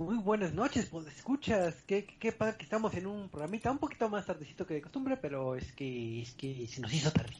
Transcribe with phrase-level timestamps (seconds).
[0.00, 4.08] Muy buenas noches, pues escuchas, qué, qué, padre que estamos en un programita un poquito
[4.08, 7.34] más tardecito que de costumbre, pero es que es que se nos hizo tarde.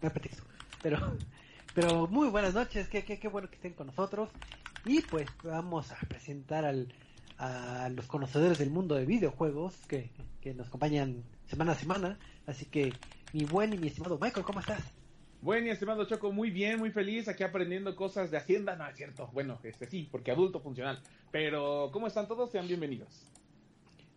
[0.00, 0.44] No pretexto.
[0.82, 0.96] Pero,
[1.74, 4.30] pero muy buenas noches, qué, qué, qué bueno que estén con nosotros.
[4.86, 6.88] Y pues vamos a presentar al,
[7.36, 10.08] a los conocedores del mundo de videojuegos que,
[10.40, 12.18] que nos acompañan semana a semana.
[12.46, 12.94] Así que
[13.34, 14.82] mi buen y mi estimado Michael, ¿cómo estás?
[15.40, 18.96] Buen y estimado Choco, muy bien, muy feliz, aquí aprendiendo cosas de Hacienda, no es
[18.96, 21.00] cierto, bueno, este sí, porque adulto funcional,
[21.30, 22.50] pero ¿cómo están todos?
[22.50, 23.28] Sean bienvenidos.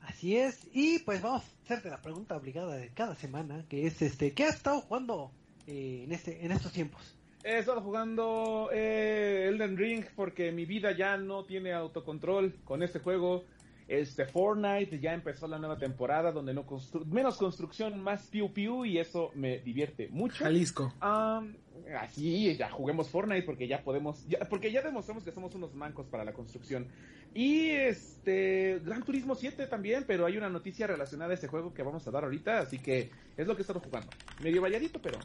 [0.02, 4.02] Así es, y pues vamos a hacerte la pregunta obligada de cada semana, que es
[4.02, 5.32] este, ¿qué has estado jugando
[5.68, 7.16] eh, en este, en estos tiempos?
[7.44, 13.00] He estado jugando eh, Elden Ring porque mi vida ya no tiene autocontrol con este
[13.00, 13.46] juego.
[13.92, 18.86] Este Fortnite ya empezó la nueva temporada donde no constru menos construcción, más piu piu
[18.86, 20.46] y eso me divierte mucho.
[20.46, 20.94] Jalisco.
[21.02, 21.54] Um,
[22.00, 26.08] así, ya juguemos Fortnite porque ya podemos, ya, porque ya demostramos que somos unos mancos
[26.08, 26.88] para la construcción.
[27.34, 31.84] Y este Gran Turismo 7 también, pero hay una noticia relacionada a ese juego que
[31.84, 34.10] vamos a dar ahorita, así que es lo que he estado jugando.
[34.42, 35.20] Medio valladito, pero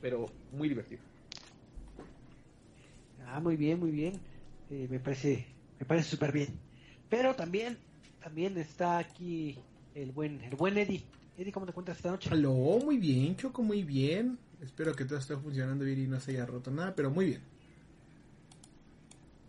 [0.00, 1.02] pero muy divertido.
[3.28, 4.14] Ah, muy bien, muy bien.
[4.70, 5.46] Eh, me parece
[5.78, 6.65] me parece súper bien.
[7.08, 7.78] Pero también
[8.22, 9.58] también está aquí
[9.94, 11.02] el buen el buen Eddie.
[11.38, 12.30] Eddie, ¿cómo te encuentras esta noche?
[12.32, 14.38] Aló, muy bien, Choco, muy bien.
[14.62, 17.40] Espero que todo esté funcionando bien y no se haya roto nada, pero muy bien.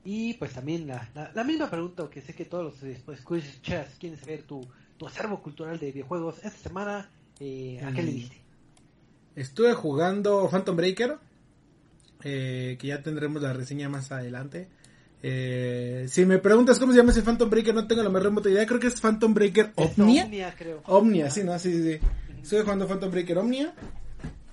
[0.03, 3.95] Y pues también la, la, la misma pregunta que sé que todos los después escuchas
[3.99, 4.65] quieren saber tu,
[4.97, 8.37] tu acervo cultural de videojuegos esta semana, eh, ¿a qué le diste?
[9.35, 11.17] Estuve jugando Phantom Breaker,
[12.23, 14.67] eh, que ya tendremos la reseña más adelante.
[15.23, 18.49] Eh, si me preguntas cómo se llama ese Phantom Breaker, no tengo la más remota
[18.49, 18.65] idea.
[18.65, 20.25] Creo que es Phantom Breaker Omnia.
[20.25, 20.81] Omnia, creo.
[20.85, 21.57] Omnia, sí, ¿no?
[21.59, 21.99] Sí, sí, sí.
[22.43, 23.73] Estuve jugando Phantom Breaker Omnia.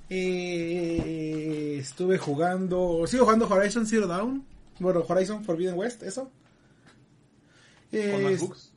[0.09, 3.07] Eh, estuve jugando.
[3.07, 4.45] Sigo jugando Horizon Zero Dawn.
[4.79, 6.31] Bueno, Horizon Forbidden West, eso.
[7.91, 8.73] Con más Eh, bugs.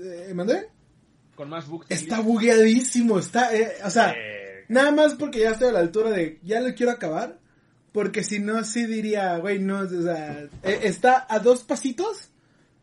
[0.00, 0.68] eh, ¿Mandé?
[1.34, 1.86] Con más bugs.
[1.90, 3.18] Está bugueadísimo.
[3.18, 6.38] Está, eh, o sea, Eh, nada más porque ya estoy a la altura de.
[6.42, 7.38] Ya lo quiero acabar.
[7.96, 12.28] Porque si no, sí diría, güey, no, o sea, eh, está a dos pasitos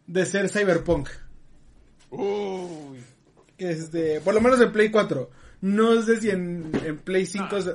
[0.07, 1.07] de ser Cyberpunk.
[2.09, 2.97] Uy.
[3.59, 5.29] Este, por lo menos en Play 4.
[5.61, 7.57] No sé si en, en Play 5.
[7.57, 7.67] es-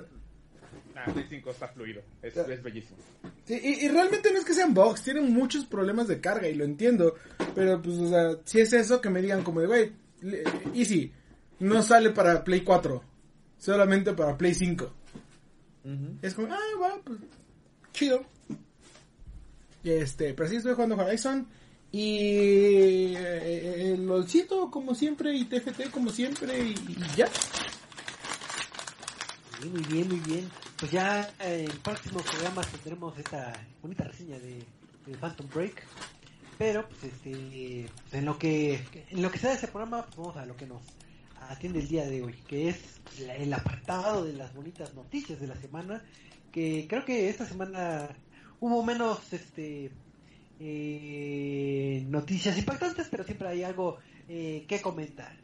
[0.97, 2.03] Ah, Play 5 está fluido.
[2.23, 2.99] Es, es bellísimo.
[3.47, 6.65] Y, y realmente no es que sean bugs, tienen muchos problemas de carga y lo
[6.65, 7.15] entiendo.
[7.55, 9.93] Pero pues, o sea, si es eso que me digan como de, güey,
[10.75, 11.13] Easy,
[11.61, 13.01] no sale para Play 4,
[13.59, 14.93] solamente para Play 5.
[16.23, 17.19] Es como, ah, va, pues,
[17.93, 18.25] chido.
[19.85, 21.47] Este, pero sí estoy jugando Horizon.
[21.91, 27.29] Y eh, el LOLcito como siempre y TFT como siempre y, y ya.
[29.61, 30.51] Sí, muy bien, muy bien.
[30.79, 34.63] Pues ya eh, en próximos programas tendremos esta bonita reseña de,
[35.07, 35.83] de Phantom Break.
[36.59, 40.37] Pero pues este pues, en lo que en lo que sea ese programa, pues vamos
[40.37, 40.83] a lo que nos
[41.49, 45.57] atiende el día de hoy, que es el apartado de las bonitas noticias de la
[45.57, 46.03] semana,
[46.53, 48.09] que creo que esta semana
[48.61, 49.91] hubo menos este
[50.61, 53.99] eh, noticias impactantes, pero siempre hay algo
[54.29, 55.37] eh, que comentar.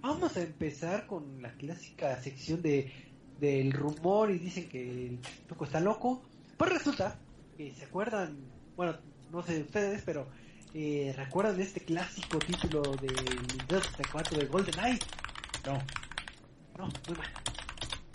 [0.00, 2.92] Vamos a empezar con la clásica sección de
[3.40, 5.18] del rumor y dicen que el
[5.48, 6.22] Choco está loco.
[6.56, 7.18] Pues resulta
[7.56, 8.36] que se acuerdan,
[8.76, 8.96] bueno,
[9.32, 10.28] no sé de ustedes, pero
[10.74, 14.98] eh, recuerdan este clásico título de Nintendo 64 de GoldenEye.
[15.66, 15.78] No.
[16.78, 17.28] No, muy mal.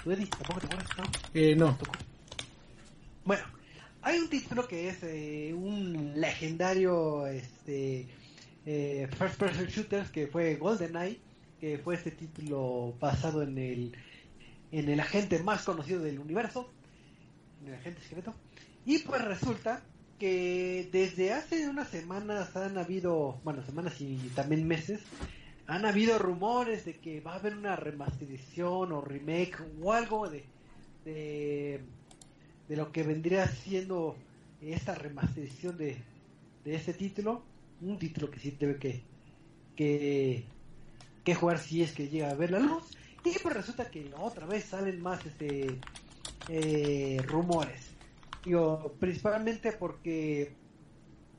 [0.03, 0.97] ¿Tú, Eddie, tampoco te acuerdas?
[0.97, 1.03] No.
[1.33, 1.75] Eh, no.
[1.75, 1.94] Tocó.
[3.23, 3.44] Bueno,
[4.01, 8.07] hay un título que es eh, un legendario este
[8.66, 11.19] eh, first person shooters que fue GoldenEye,
[11.59, 13.97] que fue este título basado en el
[14.72, 16.69] en el agente más conocido del universo,
[17.62, 18.33] en el agente secreto.
[18.85, 19.81] Y pues resulta
[20.19, 25.01] que desde hace unas semanas han habido, bueno, semanas y también meses,
[25.67, 30.45] han habido rumores de que va a haber una remasterización o remake o algo de,
[31.03, 31.81] de,
[32.67, 34.15] de lo que vendría siendo
[34.61, 35.97] esta remasterización de,
[36.63, 37.44] de este título.
[37.81, 39.03] Un título que sí debe que,
[39.75, 40.45] que,
[41.23, 42.83] que jugar si es que llega a ver la luz.
[43.23, 45.79] Y pues resulta que otra vez salen más este
[46.47, 47.91] eh, rumores.
[48.44, 50.53] Digo, principalmente porque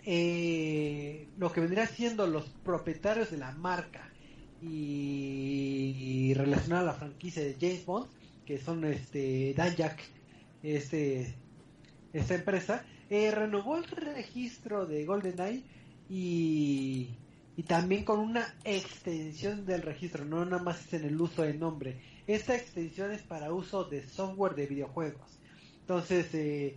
[0.04, 4.05] eh, lo que vendría siendo los propietarios de la marca
[4.68, 8.08] y, relacionada a la franquicia de James Bond,
[8.44, 10.00] que son este Dan Jack,
[10.62, 11.34] este
[12.12, 15.62] esta empresa, eh, renovó el registro de GoldenEye
[16.08, 17.10] y,
[17.56, 21.58] y también con una extensión del registro, no nada más es en el uso del
[21.58, 22.00] nombre.
[22.26, 25.38] Esta extensión es para uso de software de videojuegos.
[25.80, 26.76] Entonces, eh,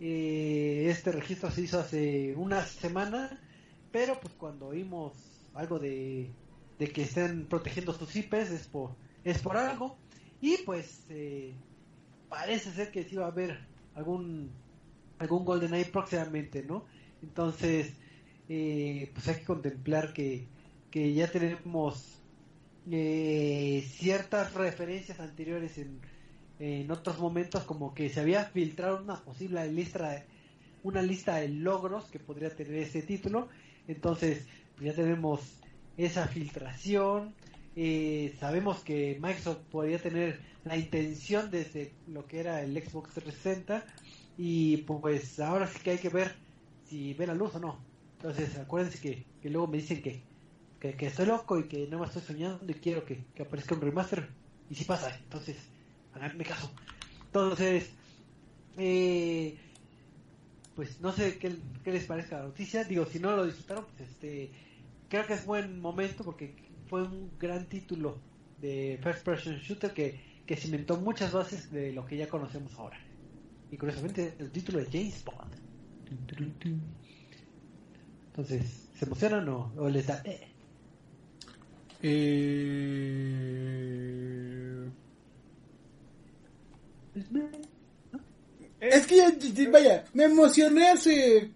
[0.00, 3.38] eh, este registro se hizo hace una semana
[3.90, 5.12] pero pues cuando oímos
[5.54, 6.30] algo de,
[6.80, 9.98] de que estén protegiendo sus IPs es por, es por algo.
[10.40, 11.52] Y pues eh,
[12.30, 13.60] parece ser que sí va a haber
[13.94, 14.50] algún,
[15.18, 16.86] algún GoldenEye próximamente, ¿no?
[17.22, 17.92] Entonces,
[18.48, 20.46] eh, pues hay que contemplar que,
[20.90, 22.22] que ya tenemos
[22.90, 26.00] eh, ciertas referencias anteriores en,
[26.60, 30.24] en otros momentos como que se había filtrado una posible lista
[30.82, 33.48] una lista de logros que podría tener ese título
[33.86, 34.46] entonces
[34.80, 35.59] ya tenemos
[35.96, 37.34] esa filtración
[37.76, 43.84] eh, sabemos que Microsoft podría tener la intención desde lo que era el Xbox 360
[44.38, 46.34] y pues ahora sí que hay que ver
[46.88, 47.78] si ve la luz o no
[48.16, 50.22] entonces acuérdense que, que luego me dicen que
[50.80, 54.28] que, estoy loco y que no me estoy soñando y quiero que, aparezca un remaster.
[54.70, 55.56] Y si pasa, entonces,
[56.14, 56.72] haganme caso.
[57.26, 57.90] Entonces,
[58.78, 59.58] eh,
[60.74, 62.84] pues no sé qué, les parezca la noticia.
[62.84, 64.50] Digo, si no lo disfrutaron, pues este,
[65.10, 66.54] creo que es buen momento porque
[66.88, 68.18] fue un gran título
[68.60, 72.98] de First Person Shooter que, que cimentó muchas bases de lo que ya conocemos ahora.
[73.70, 75.52] Y curiosamente, el título de James Bond.
[78.28, 80.22] Entonces, ¿se emocionan o, o les da...
[80.24, 80.48] Eh?
[82.02, 82.50] Eh...
[88.80, 91.52] Es que vaya, me emocioné hace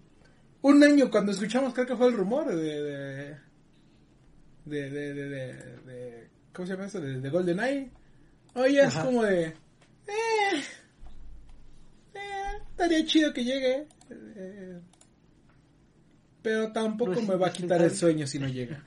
[0.61, 3.44] un año cuando escuchamos, creo que fue el rumor de.
[4.65, 4.89] De.
[4.89, 5.13] de.
[5.13, 7.01] de, de, ¿Cómo se llama eso?
[7.01, 7.91] De, de GoldenEye.
[8.53, 9.45] Hoy es como de.
[9.45, 9.53] Eh,
[12.13, 13.87] eh, estaría chido que llegue.
[14.09, 14.79] Eh,
[16.41, 18.83] pero tampoco me va a quitar el sueño si no llega.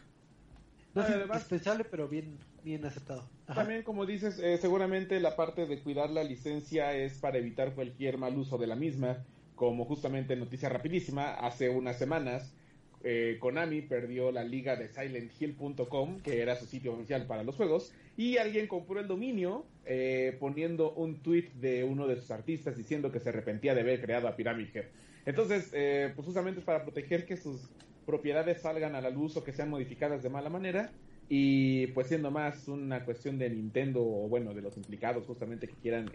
[0.94, 3.28] No es indispensable, pero bien, bien aceptado.
[3.46, 8.16] También, como dices, eh, seguramente la parte de cuidar la licencia es para evitar cualquier
[8.16, 9.25] mal uso de la misma.
[9.54, 12.54] Como justamente noticia rapidísima, hace unas semanas
[13.02, 17.92] eh, Konami perdió la liga de SilentHill.com, que era su sitio oficial para los juegos,
[18.16, 23.12] y alguien compró el dominio eh, poniendo un tweet de uno de sus artistas diciendo
[23.12, 24.86] que se arrepentía de haber creado a Pyramid Head.
[25.26, 25.68] Entonces,
[26.14, 27.68] pues justamente es para proteger que sus
[28.06, 30.90] propiedades salgan a la luz o que sean modificadas de mala manera.
[31.28, 35.74] Y pues siendo más una cuestión de Nintendo o bueno, de los implicados justamente que
[35.74, 36.10] quieran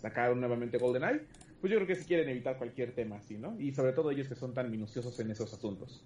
[0.00, 1.22] sacar nuevamente GoldenEye,
[1.64, 3.58] pues yo creo que si quieren evitar cualquier tema así, ¿no?
[3.58, 6.04] Y sobre todo ellos que son tan minuciosos en esos asuntos.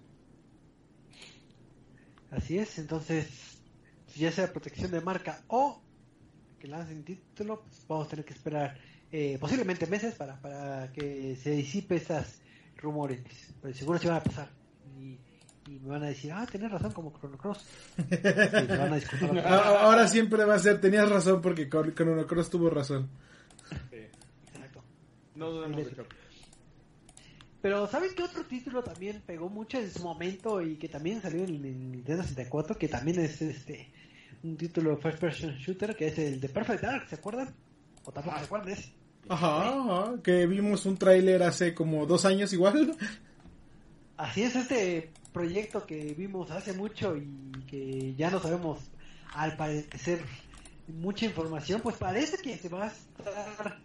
[2.31, 3.59] Así es, entonces,
[4.07, 5.81] si ya sea protección de marca o
[6.57, 8.79] que lancen título, pues vamos a tener que esperar
[9.11, 12.39] eh, posiblemente meses para, para que se disipe esas
[12.77, 13.19] rumores.
[13.61, 14.49] Pero seguro se van a pasar
[14.97, 15.19] y,
[15.67, 17.65] me van a decir, ah, tenés razón como Chrono Cross.
[19.43, 23.09] Ahora siempre va a ser, tenías razón porque Chrono Cross tuvo razón.
[25.39, 26.05] No dudemos de
[27.61, 31.45] Pero ¿saben qué otro título también pegó mucho en su momento y que también salió
[31.45, 32.77] en, en Nintendo 64?
[32.77, 33.89] Que también es este
[34.43, 37.55] un título first person shooter que es el de Perfect Dark, ¿se acuerdan?
[38.03, 38.77] ¿O tampoco se acuerdan
[39.29, 42.97] Ajá, ajá, que vimos un tráiler hace como dos años igual.
[44.17, 48.79] Así es este proyecto que vimos hace mucho y que ya no sabemos
[49.33, 50.19] al parecer
[50.87, 53.79] mucha información, pues parece que se va a estar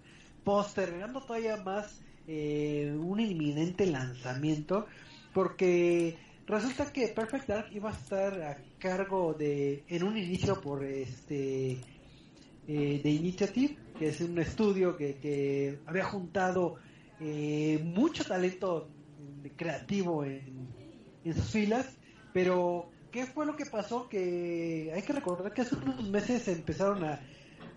[0.44, 4.86] postergando todavía más eh, un inminente lanzamiento
[5.32, 10.84] porque resulta que Perfect Dark iba a estar a cargo de en un inicio por
[10.84, 11.78] este
[12.68, 16.76] eh, de Initiative que es un estudio que, que había juntado
[17.20, 18.88] eh, mucho talento
[19.56, 20.68] creativo en,
[21.34, 21.86] sus filas,
[22.32, 24.08] pero ¿qué fue lo que pasó?
[24.08, 27.20] Que hay que recordar que hace unos meses empezaron a,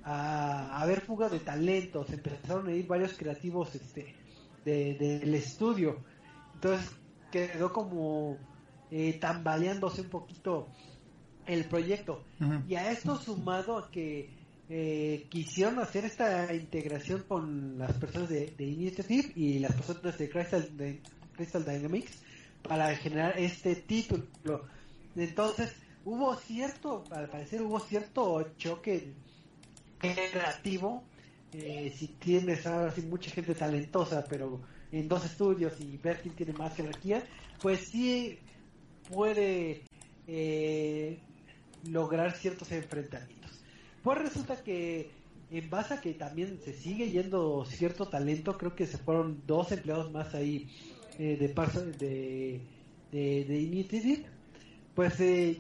[0.07, 4.15] a, haber fuga de talentos, empezaron a ir varios creativos este
[4.63, 6.03] del estudio,
[6.55, 6.91] entonces
[7.31, 8.37] quedó como
[8.91, 10.67] eh, tambaleándose un poquito
[11.45, 12.23] el proyecto.
[12.67, 14.29] Y a esto sumado a que
[14.69, 20.29] eh, quisieron hacer esta integración con las personas de, de Initiative y las personas de
[20.29, 21.01] Crystal, de,
[21.37, 22.21] Crystal Dynamics
[22.61, 24.25] para generar este título.
[25.15, 25.73] Entonces,
[26.03, 29.13] hubo cierto, al parecer hubo cierto choque
[29.99, 31.03] creativo.
[31.53, 34.61] Eh, si tienes ahora sí mucha gente talentosa, pero
[34.91, 37.23] en dos estudios y ver quién tiene más jerarquía,
[37.61, 38.39] pues sí
[39.09, 39.83] puede
[40.27, 41.19] eh,
[41.89, 43.63] lograr ciertos enfrentamientos.
[44.03, 45.09] Pues resulta que
[45.49, 49.71] en base a que también se sigue yendo cierto talento, creo que se fueron dos
[49.71, 50.69] empleados más ahí
[51.17, 51.47] eh, de,
[51.97, 52.61] de,
[53.11, 54.25] de, de Initiative,
[54.93, 55.13] pues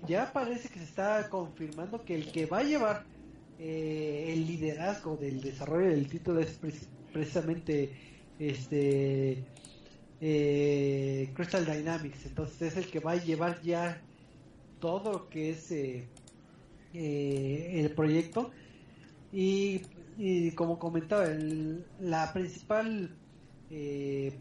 [0.07, 3.05] ya parece que se está confirmando que el que va a llevar
[3.59, 6.59] eh, el liderazgo del desarrollo del título es
[7.11, 7.91] precisamente
[8.37, 9.43] este
[10.21, 12.25] eh, Crystal Dynamics.
[12.27, 14.01] Entonces es el que va a llevar ya
[14.79, 16.07] todo lo que es eh,
[16.93, 18.51] el proyecto.
[19.31, 19.81] Y,
[20.55, 21.27] como comentaba,
[21.99, 23.15] la principal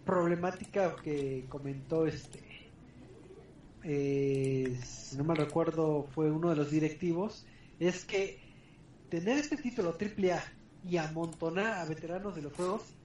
[0.05, 2.41] problemática que comentó este,
[3.83, 7.45] si no me recuerdo, fue uno de los directivos,
[7.81, 8.46] es que
[9.09, 10.43] tener este título AAA
[10.83, 12.99] y amontonar a veteranos de los juegos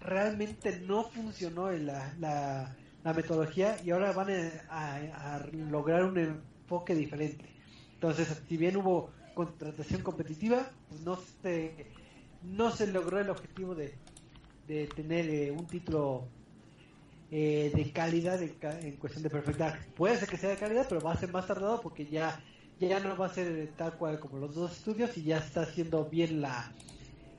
[0.00, 6.18] realmente no funcionó la, la, la metodología y ahora van a, a- a lograr un
[6.18, 7.54] enfoque diferente.
[7.94, 11.92] Entonces, si bien hubo contratación competitiva, pues no se,
[12.40, 14.02] no se logró el objetivo de,
[14.64, 16.34] de tener eh, un título
[17.30, 19.92] eh, de calidad en, en cuestión de Perfect Dark.
[19.94, 22.44] Puede ser que sea de calidad, pero va a ser más tardado porque ya,
[22.80, 26.04] ya no va a ser tal cual como los dos estudios y ya está haciendo
[26.06, 26.72] bien la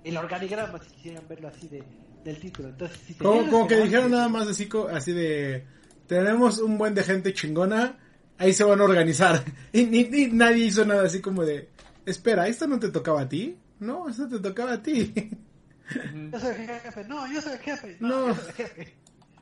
[0.04, 1.84] el organigrama, si quisieran verlo así, de,
[2.24, 2.70] del título.
[2.70, 5.65] Entonces, si Como, como que dijeron nada más así, co- así de...
[6.08, 7.98] Tenemos un buen de gente chingona,
[8.38, 9.44] ahí se van a organizar.
[9.74, 11.70] Y, ni- ni nadie hizo nada así como de...
[12.06, 13.58] Espera, ¿esto no te tocaba a ti?
[13.80, 15.12] No, esto te tocaba a ti.
[16.32, 17.98] Yo soy el jefe, no, yo soy el jefe.
[18.00, 18.27] No.
[18.27, 18.94] yo soy el jefe.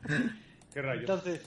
[0.74, 1.00] ¿Qué rayos?
[1.02, 1.40] Entonces,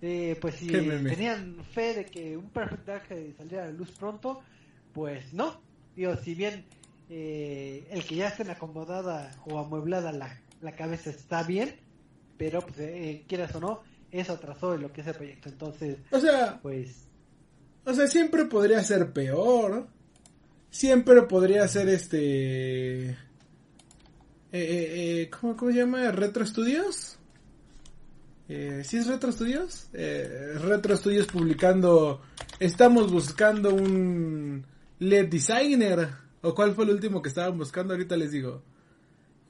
[0.02, 4.40] eh, pues si tenían fe de que un eh, saliera a la luz pronto,
[4.92, 5.60] pues no.
[5.96, 6.64] Digo, si bien
[7.08, 11.76] eh, el que ya estén acomodada o amueblada la, la cabeza está bien,
[12.36, 15.48] pero pues eh, quieras o no, eso atrasó en lo que es el proyecto.
[15.48, 17.04] Entonces, O sea, pues
[17.86, 19.86] o sea, siempre podría ser peor.
[20.70, 23.10] Siempre podría ser este...
[23.10, 23.16] Eh,
[24.52, 26.10] eh, eh, ¿cómo, ¿Cómo se llama?
[26.10, 27.18] ¿Retro Studios?
[28.48, 29.88] Eh, ¿Sí es Retro Studios?
[29.92, 32.20] Eh, Retro Studios publicando...
[32.60, 34.64] Estamos buscando un
[34.98, 36.08] LED designer.
[36.42, 37.94] ¿O cuál fue el último que estaban buscando?
[37.94, 38.62] Ahorita les digo.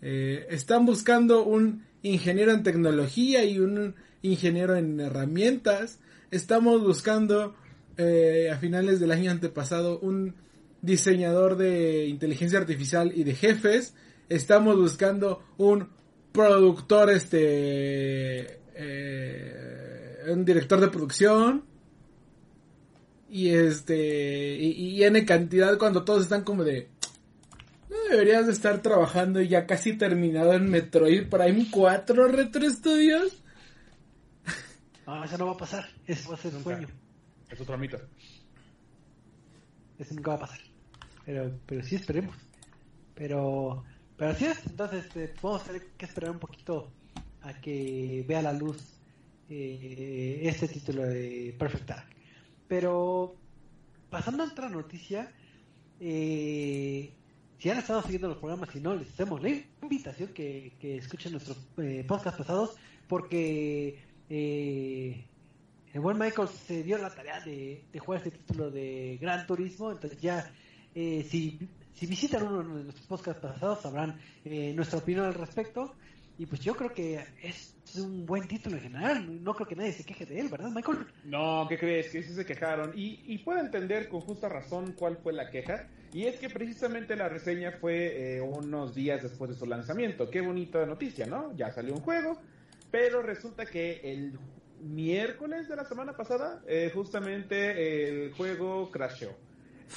[0.01, 5.99] Eh, están buscando un ingeniero en tecnología y un ingeniero en herramientas.
[6.31, 7.55] Estamos buscando
[7.97, 10.35] eh, a finales del año antepasado un
[10.83, 13.95] diseñador de inteligencia artificial y de jefes.
[14.29, 15.89] Estamos buscando un
[16.33, 21.65] productor, este, eh, un director de producción.
[23.29, 26.89] Y este, y, y N cantidad cuando todos están como de,
[27.89, 33.43] no deberías de estar trabajando y ya casi terminado en Metroid Prime 4 Retro Studios.
[35.07, 35.89] no, eso no va a pasar.
[36.07, 36.89] Eso va a ser un sueño.
[37.49, 37.99] Es otro mito.
[39.99, 40.61] Eso nunca va a pasar.
[41.25, 42.37] Pero, pero sí esperemos.
[43.15, 43.85] Pero,
[44.17, 44.67] pero así es.
[44.67, 46.93] Entonces, este, vamos a tener que esperar un poquito
[47.45, 48.79] a que vea la luz
[49.49, 52.07] eh, este título de Perfect Dark.
[52.67, 53.37] Pero,
[54.11, 55.31] pasando a otra noticia,
[56.01, 57.13] eh,
[57.59, 59.51] si han estado siguiendo los programas y no, les hacemos la
[59.83, 65.25] invitación que, que escuchen nuestros eh, podcasts pasados, porque eh,
[65.93, 69.93] el buen Michael se dio la tarea de, de jugar este título de Gran Turismo,
[69.93, 70.51] entonces ya
[70.95, 71.59] eh, si,
[71.93, 75.95] si visitan uno de nuestros podcasts pasados sabrán eh, nuestra opinión al respecto
[76.39, 79.93] y pues yo creo que es un buen título en general, no creo que nadie
[79.93, 81.07] se queje de él, ¿verdad Michael?
[81.25, 82.11] No, ¿qué crees?
[82.11, 82.93] Que sí se quejaron.
[82.97, 85.89] Y, y puedo entender con justa razón cuál fue la queja.
[86.13, 90.31] Y es que precisamente la reseña fue eh, unos días después de su lanzamiento.
[90.31, 91.55] Qué bonita noticia, ¿no?
[91.57, 92.41] Ya salió un juego.
[92.91, 94.39] Pero resulta que el
[94.81, 99.35] miércoles de la semana pasada, eh, justamente el juego crasheó.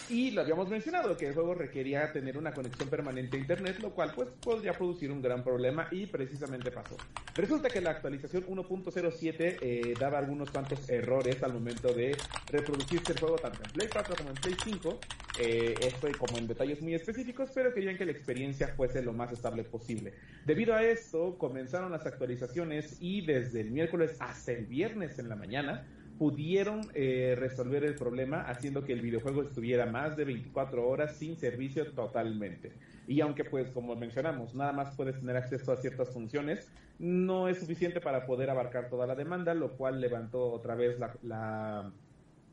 [0.10, 3.92] Y lo habíamos mencionado, que el juego requería tener una conexión permanente a Internet, lo
[3.92, 6.96] cual pues podría producir un gran problema y precisamente pasó.
[7.36, 12.18] Resulta que la actualización 1.07 eh, daba algunos cuantos errores al momento de
[12.50, 15.00] reproducirse el juego tanto en Play 4 como en Play 5.
[15.40, 19.32] Eh, esto como en detalles muy específicos, pero querían que la experiencia fuese lo más
[19.32, 20.14] estable posible.
[20.46, 25.36] Debido a esto, comenzaron las actualizaciones y desde el miércoles hasta el viernes en la
[25.36, 25.86] mañana
[26.18, 31.38] pudieron eh, resolver el problema haciendo que el videojuego estuviera más de 24 horas sin
[31.38, 32.72] servicio totalmente.
[33.08, 36.70] Y aunque pues como mencionamos, nada más puedes tener acceso a ciertas funciones,
[37.00, 41.14] no es suficiente para poder abarcar toda la demanda, lo cual levantó otra vez la,
[41.24, 41.92] la,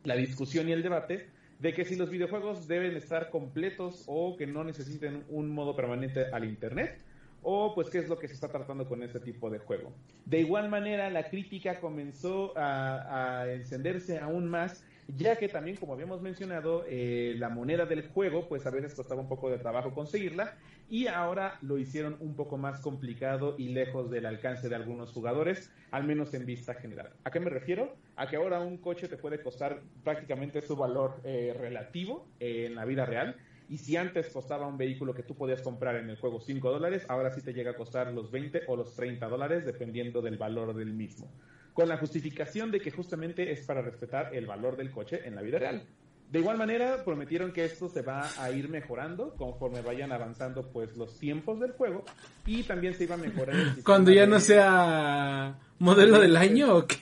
[0.05, 1.29] la discusión y el debate
[1.59, 6.27] de que si los videojuegos deben estar completos o que no necesiten un modo permanente
[6.33, 6.99] al Internet
[7.45, 9.93] o pues qué es lo que se está tratando con este tipo de juego.
[10.25, 14.83] De igual manera, la crítica comenzó a, encenderse aún más,
[15.17, 19.21] ya que también, como habíamos mencionado, eh, la moneda del juego, pues a veces costaba
[19.21, 20.57] un poco de trabajo conseguirla,
[20.89, 25.71] y ahora lo hicieron un poco más complicado y lejos del alcance de algunos jugadores,
[25.91, 27.11] al menos en vista general.
[27.25, 27.95] ¿A qué me refiero?
[28.17, 32.75] A que ahora un coche te puede costar prácticamente su valor eh, relativo eh, en
[32.75, 33.37] la vida real,
[33.69, 37.07] Y si antes costaba un vehículo que tú podías comprar en el juego 5 dólares,
[37.09, 40.75] ahora sí te llega a costar los 20 o los 30 dólares, dependiendo del valor
[40.75, 41.31] del mismo.
[41.73, 45.43] Con la justificación de que justamente es para respetar el valor del coche en la
[45.43, 45.87] vida real.
[46.31, 50.97] De igual manera, prometieron que esto se va a ir mejorando conforme vayan avanzando pues
[50.97, 52.05] los tiempos del juego
[52.45, 56.75] y también se iba a mejorar el sistema Cuando ya no sea modelo del año
[56.77, 56.97] o qué.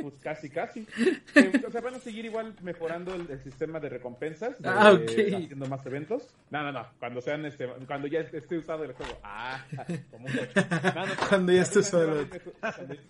[0.00, 0.86] Pues casi, casi.
[1.34, 4.92] Eh, o sea, van a seguir igual mejorando el, el sistema de recompensas, de- Ah,
[4.92, 5.02] ok.
[5.34, 6.28] haciendo más eventos.
[6.50, 9.18] No, no, no, cuando sean este, cuando ya esté usado el juego.
[9.24, 9.64] Ah,
[10.12, 10.52] como un coche.
[10.94, 12.28] No, no, Cuando ya esté usado el-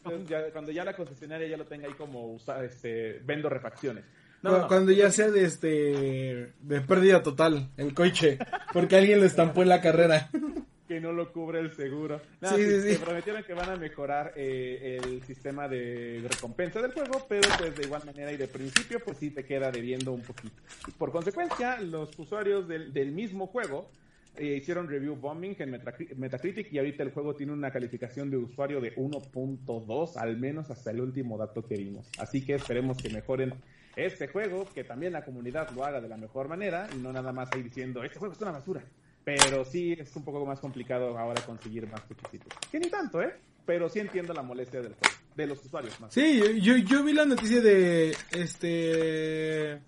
[0.02, 0.24] Cuando
[0.54, 4.04] cuando ya la concesionaria ya lo tenga ahí como este, vendo refacciones.
[4.44, 4.68] No, Cu- no, no.
[4.68, 8.38] Cuando ya sea de este de pérdida total el coche,
[8.72, 10.28] porque alguien lo estampó en la carrera.
[10.86, 12.20] que no lo cubre el seguro.
[12.42, 12.92] No, Sí, sí, sí.
[12.92, 17.74] se prometieron que van a mejorar eh, el sistema de recompensa del juego, pero pues
[17.74, 20.54] de igual manera y de principio pues sí te queda debiendo un poquito.
[20.98, 23.88] Por consecuencia, los usuarios del, del mismo juego
[24.36, 28.36] eh, hicieron review bombing en Metacri- Metacritic y ahorita el juego tiene una calificación de
[28.36, 32.06] usuario de 1.2, al menos hasta el último dato que vimos.
[32.18, 33.54] Así que esperemos que mejoren
[33.96, 37.32] este juego, que también la comunidad lo haga de la mejor manera y no nada
[37.32, 38.82] más ahí diciendo, este juego es una basura.
[39.24, 42.52] Pero sí es un poco más complicado ahora conseguir más requisitos.
[42.70, 43.34] Que ni tanto, ¿eh?
[43.64, 46.12] Pero sí entiendo la molestia del juego, de los usuarios más.
[46.12, 49.80] Sí, yo, yo, vi la noticia de este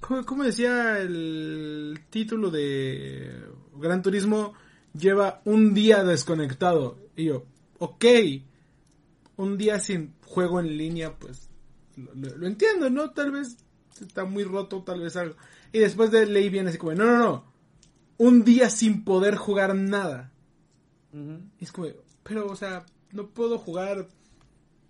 [0.00, 3.44] ¿cómo, cómo decía el título de
[3.76, 4.54] Gran Turismo?
[4.92, 6.98] Lleva un día desconectado.
[7.14, 7.44] Y yo,
[7.78, 8.04] ok,
[9.36, 11.47] un día sin juego en línea, pues
[12.14, 13.10] lo, entiendo, ¿no?
[13.10, 13.56] Tal vez
[14.00, 15.36] está muy roto, tal vez algo.
[15.72, 17.44] Y después de leí bien así como, no, no, no,
[18.18, 20.32] un día sin poder jugar nada.
[21.58, 21.88] Y es como,
[22.22, 24.08] pero, o sea, no puedo jugar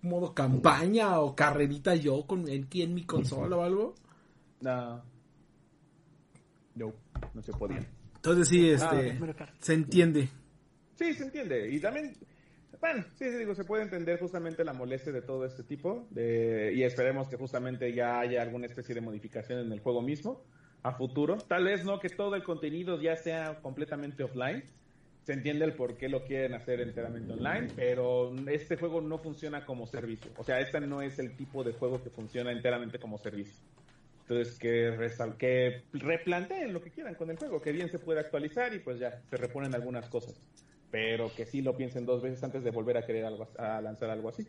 [0.01, 3.95] modo campaña o carrerita yo con aquí en mi consola o algo.
[4.61, 5.01] No.
[6.75, 6.93] No,
[7.33, 7.85] no se podía.
[8.15, 9.19] Entonces sí, Ah, este,
[9.59, 10.29] se entiende.
[10.95, 11.73] Sí, se entiende.
[11.73, 12.15] Y también,
[12.79, 16.07] bueno, sí, sí, digo, se puede entender justamente la molestia de todo este tipo.
[16.11, 20.45] De, y esperemos que justamente ya haya alguna especie de modificación en el juego mismo
[20.83, 21.37] a futuro.
[21.47, 24.63] Tal vez no que todo el contenido ya sea completamente offline.
[25.23, 29.65] Se entiende el por qué lo quieren hacer enteramente online, pero este juego no funciona
[29.65, 30.31] como servicio.
[30.37, 33.61] O sea, este no es el tipo de juego que funciona enteramente como servicio.
[34.21, 38.19] Entonces, que, resal- que replanteen lo que quieran con el juego, que bien se puede
[38.21, 40.41] actualizar y pues ya, se reponen algunas cosas.
[40.91, 44.09] Pero que sí lo piensen dos veces antes de volver a querer algo, a lanzar
[44.09, 44.47] algo así.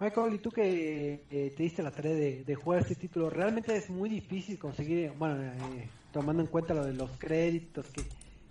[0.00, 3.30] Michael, ¿y tú que eh, te diste la tarea de, de jugar este título?
[3.30, 8.04] ¿Realmente es muy difícil conseguir, bueno, eh, tomando en cuenta lo de los créditos, que,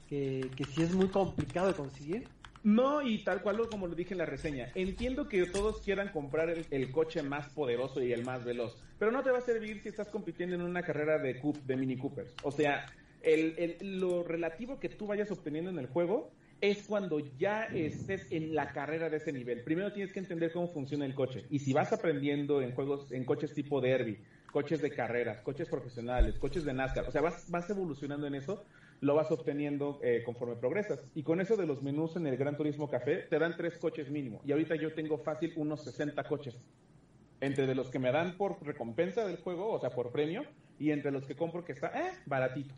[0.09, 2.27] que, que sí es muy complicado de conseguir?
[2.63, 6.09] No, y tal cual lo- como lo dije en la reseña, entiendo que todos quieran
[6.11, 9.41] comprar el, el coche más poderoso y el más veloz, pero no te va a
[9.41, 12.35] servir si estás compitiendo en una carrera de, Coup- de Mini Coopers.
[12.43, 16.29] O sea, el, el- lo relativo que tú vayas obteniendo en el juego
[16.61, 19.63] es cuando ya estés en la carrera de ese nivel.
[19.63, 21.45] Primero tienes que entender cómo funciona el coche.
[21.49, 24.19] Y si vas aprendiendo en juegos, en coches tipo derby,
[24.51, 28.65] coches de carreras, coches profesionales, coches de NASCAR, o sea, vas, vas evolucionando en eso,
[29.01, 30.99] lo vas obteniendo eh, conforme progresas.
[31.13, 34.09] Y con eso de los menús en el Gran Turismo Café, te dan tres coches
[34.09, 34.41] mínimo.
[34.43, 36.57] Y ahorita yo tengo fácil unos 60 coches.
[37.39, 40.43] Entre de los que me dan por recompensa del juego, o sea, por premio,
[40.79, 42.73] y entre los que compro que está, eh, baratito.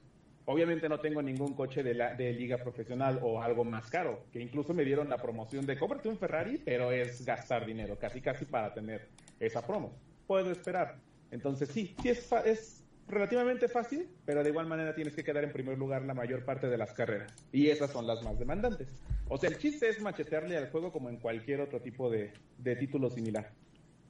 [0.51, 4.41] Obviamente no tengo ningún coche de, la, de liga profesional o algo más caro, que
[4.41, 8.45] incluso me dieron la promoción de cómprate un Ferrari, pero es gastar dinero, casi casi
[8.45, 9.09] para tener
[9.39, 9.93] esa promo.
[10.25, 10.95] Puedo esperar.
[11.29, 15.51] Entonces sí, sí es, es relativamente fácil, pero de igual manera tienes que quedar en
[15.51, 17.31] primer lugar la mayor parte de las carreras.
[17.51, 18.87] Y esas son las más demandantes.
[19.27, 22.75] O sea, el chiste es machetearle al juego como en cualquier otro tipo de, de
[22.75, 23.51] título similar.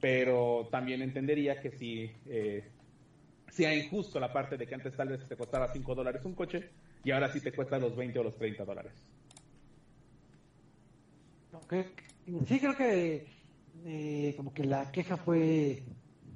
[0.00, 2.64] Pero también entendería que si eh,
[3.50, 6.70] sea injusto la parte de que antes tal vez te costaba 5 dólares un coche
[7.04, 8.92] y ahora sí te cuesta los 20 o los 30 dólares.
[12.46, 13.26] Sí, creo que
[13.84, 15.82] eh, como que la queja fue,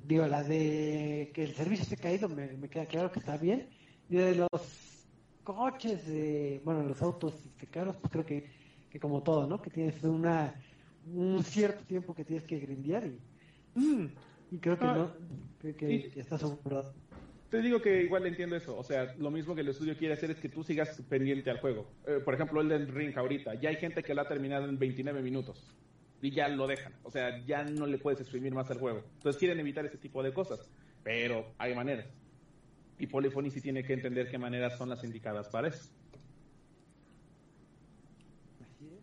[0.06, 3.68] digo, la de que el servicio esté caído, me, me queda claro que está bien.
[4.08, 4.48] Y de los
[5.44, 8.50] coches, de, bueno, los autos este, caros, pues creo que,
[8.90, 9.60] que como todo, ¿no?
[9.60, 10.54] Que tienes una
[11.06, 13.20] un cierto tiempo que tienes que grindear y,
[13.76, 14.14] y
[14.58, 15.12] creo que Ah, no,
[15.60, 16.10] creo que, sí.
[16.10, 16.92] que está sobrado.
[17.50, 18.76] Te digo que igual entiendo eso.
[18.76, 21.60] O sea, lo mismo que el estudio quiere hacer es que tú sigas pendiente al
[21.60, 21.86] juego.
[22.06, 23.54] Eh, por ejemplo, el del Ring ahorita.
[23.54, 25.72] Ya hay gente que lo ha terminado en 29 minutos.
[26.20, 26.92] Y ya lo dejan.
[27.04, 29.04] O sea, ya no le puedes exprimir más al juego.
[29.18, 30.68] Entonces quieren evitar ese tipo de cosas.
[31.04, 32.06] Pero hay maneras.
[32.98, 35.90] Y Polyphony sí tiene que entender qué maneras son las indicadas para eso.
[38.62, 39.02] Así es.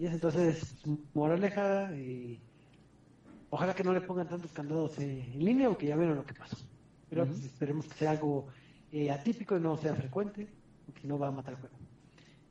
[0.00, 0.74] Y es entonces,
[1.14, 2.40] moraleja, y
[3.54, 6.24] ojalá que no le pongan tantos candados eh, en línea o que ya vieron lo
[6.24, 6.56] que pasó.
[7.10, 8.48] Pero pues, esperemos que sea algo
[8.90, 10.48] eh, atípico y no sea frecuente,
[10.86, 11.76] porque no va a matar el juego.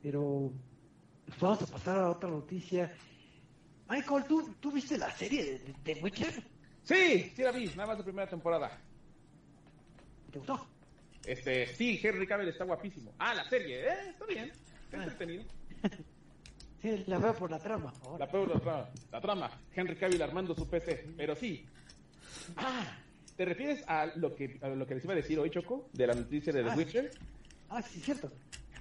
[0.00, 0.52] Pero
[1.26, 2.92] pues, vamos a pasar a otra noticia.
[3.88, 6.42] Michael, ¿tú, tú viste la serie de, de Witcher?
[6.84, 8.80] Sí, sí la vi, nada más de primera temporada.
[10.30, 10.66] ¿Te gustó?
[11.26, 13.12] Este, sí, Henry Cavill está guapísimo.
[13.18, 14.50] Ah, la serie, eh, está bien,
[14.84, 15.02] está Ah.
[15.04, 15.44] entretenido.
[16.82, 17.92] Sí, la veo por la trama.
[18.18, 21.64] La peor la trama, la trama, Henry Cavill armando su PC, pero sí.
[22.56, 22.98] Ah,
[23.36, 26.06] ¿te refieres a lo que a lo que les iba a decir hoy, Choco, de
[26.08, 26.74] la noticia de The Ah.
[26.76, 27.10] Witcher?
[27.70, 28.30] Ah, sí, cierto.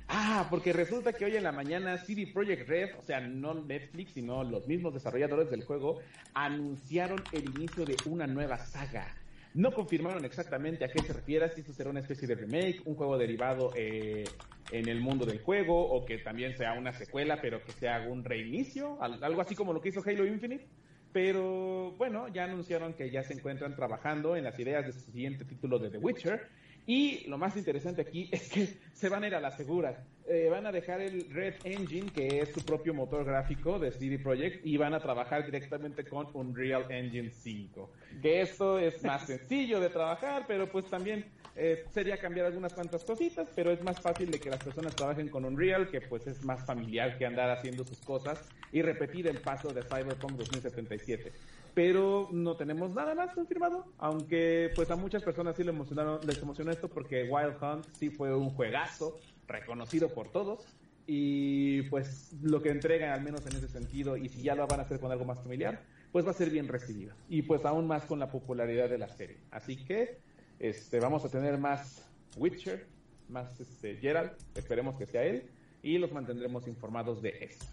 [0.07, 4.13] Ah, porque resulta que hoy en la mañana CD Projekt Red, o sea, no Netflix,
[4.13, 5.99] sino los mismos desarrolladores del juego,
[6.33, 9.15] anunciaron el inicio de una nueva saga.
[9.53, 12.95] No confirmaron exactamente a qué se refiere, si esto será una especie de remake, un
[12.95, 17.63] juego derivado eh, en el mundo del juego, o que también sea una secuela, pero
[17.65, 20.69] que sea un reinicio, al- algo así como lo que hizo Halo Infinite.
[21.11, 25.43] Pero bueno, ya anunciaron que ya se encuentran trabajando en las ideas de su siguiente
[25.43, 26.47] título de The Witcher.
[26.87, 30.03] Y lo más interesante aquí es que se van a ir a la segura.
[30.27, 34.17] Eh, van a dejar el Red Engine, que es su propio motor gráfico de CD
[34.17, 37.91] Projekt, y van a trabajar directamente con Unreal Engine 5.
[38.21, 43.03] Que esto es más sencillo de trabajar, pero pues también eh, sería cambiar algunas cuantas
[43.03, 46.45] cositas, pero es más fácil de que las personas trabajen con Unreal, que pues es
[46.45, 51.31] más familiar que andar haciendo sus cosas y repetir el paso de Cyberpunk 2077
[51.73, 56.41] pero no tenemos nada más confirmado, aunque pues a muchas personas sí les emocionaron, les
[56.41, 60.65] emocionó esto porque Wild Hunt sí fue un juegazo, reconocido por todos,
[61.07, 64.79] y pues lo que entregan al menos en ese sentido, y si ya lo van
[64.79, 65.81] a hacer con algo más familiar,
[66.11, 69.07] pues va a ser bien recibido, y pues aún más con la popularidad de la
[69.07, 69.37] serie.
[69.51, 70.19] Así que
[70.59, 72.05] este vamos a tener más
[72.37, 72.87] Witcher,
[73.29, 75.49] más este Geralt, esperemos que sea él,
[75.83, 77.65] y los mantendremos informados de esto.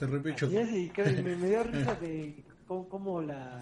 [0.00, 0.10] Se
[1.10, 3.60] y me, me dio risa de cómo, cómo la,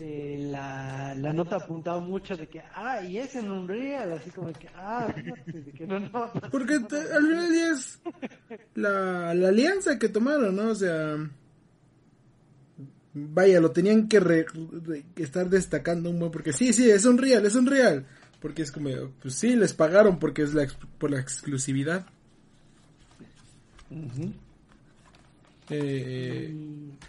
[0.00, 4.52] eh, la la nota apuntaba mucho de que, ah, y es en Unreal, así como
[4.52, 6.32] que, ah, fíjate, de que no, no.
[6.50, 8.00] Porque te- al final día es
[8.74, 10.70] la, la alianza que tomaron, ¿no?
[10.70, 11.16] O sea,
[13.14, 14.46] vaya, lo tenían que, re-
[14.84, 18.06] re- estar destacando un buen, porque sí, sí, es un real, es un real.
[18.40, 18.90] Porque es como,
[19.22, 20.66] pues sí, les pagaron porque es la,
[20.98, 22.04] por la exclusividad.
[25.70, 26.54] Eh,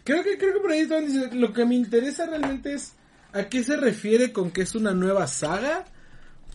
[0.03, 2.93] creo que creo que por ahí estaban diciendo, lo que me interesa realmente es
[3.33, 5.85] a qué se refiere con que es una nueva saga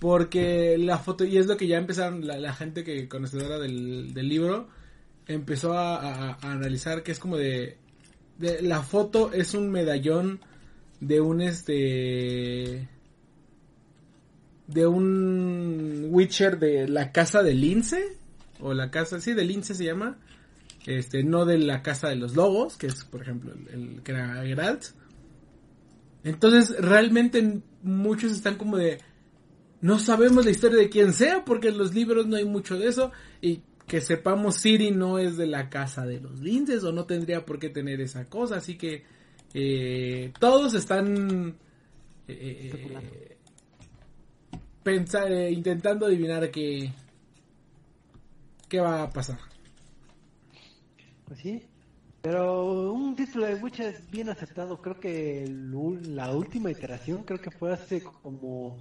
[0.01, 4.29] porque la foto y es lo que ya empezaron la, gente que conocedora del, del
[4.31, 4.69] libro
[5.27, 7.77] empezó a analizar que es como de,
[8.39, 10.41] de la foto es un medallón
[11.01, 12.89] de un este
[14.67, 18.17] de un Witcher de la casa de Lince
[18.61, 20.19] o la casa sí de Lince se llama
[20.87, 24.13] este no de la casa de los lobos que es por ejemplo el, el que
[24.13, 24.85] era Geralt
[26.25, 28.99] entonces realmente muchos están como de
[29.83, 32.89] no sabemos la historia de quién sea porque en los libros no hay mucho de
[32.89, 37.05] eso y que sepamos Siri no es de la casa de los linces o no
[37.07, 39.05] tendría por qué tener esa cosa así que
[39.53, 41.57] eh, todos están
[42.29, 43.11] eh, Especulando.
[44.83, 46.93] pensa- eh, intentando adivinar qué
[48.69, 49.39] qué va a pasar
[51.31, 51.71] Pues sí.
[52.23, 54.83] Pero un título de Witcher es bien aceptado.
[54.83, 55.71] Creo que el
[56.17, 58.79] la última iteración creo que fue hace como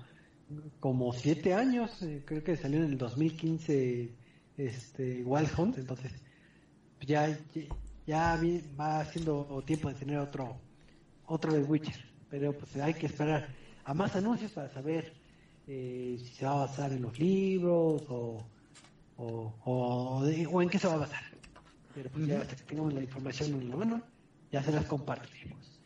[0.79, 2.01] como siete años.
[2.01, 4.17] eh, creo que salió en el 2015
[4.57, 5.77] este Wild Hunt.
[5.77, 6.11] Entonces
[7.01, 7.39] ya
[8.07, 8.39] ya
[8.79, 10.63] va siendo tiempo de tener otro
[11.25, 12.03] otro de Witcher.
[12.29, 15.13] Pero pues hay que esperar a más anuncios para saber
[15.67, 18.49] eh, si se va a basar en los libros o
[19.17, 21.38] o, o, o en qué se va a basar.
[21.99, 24.01] Pero pues ya hasta que tengamos la información en la mano,
[24.53, 25.81] ya se las compartiremos.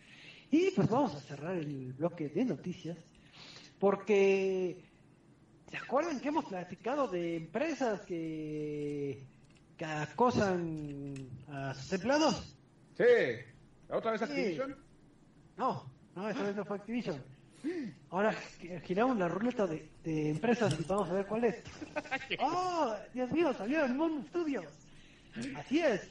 [0.51, 2.95] Y pues vamos a cerrar el bloque de noticias,
[3.79, 4.83] porque
[5.71, 9.23] ¿se acuerdan que hemos platicado de empresas que,
[9.75, 11.15] que acosan
[11.47, 12.55] a sus empleados?
[12.95, 13.03] Sí,
[13.89, 14.25] otra vez Sí.
[14.27, 14.75] Activision.
[15.57, 17.23] No, no, esa vez no fue Activision.
[18.11, 21.63] Ahora gi- giramos la ruleta de, de empresas y vamos a ver cuál es.
[22.39, 22.93] ¡Oh!
[23.15, 24.67] Dios mío, salió el Moon Studios.
[25.55, 26.01] Así es.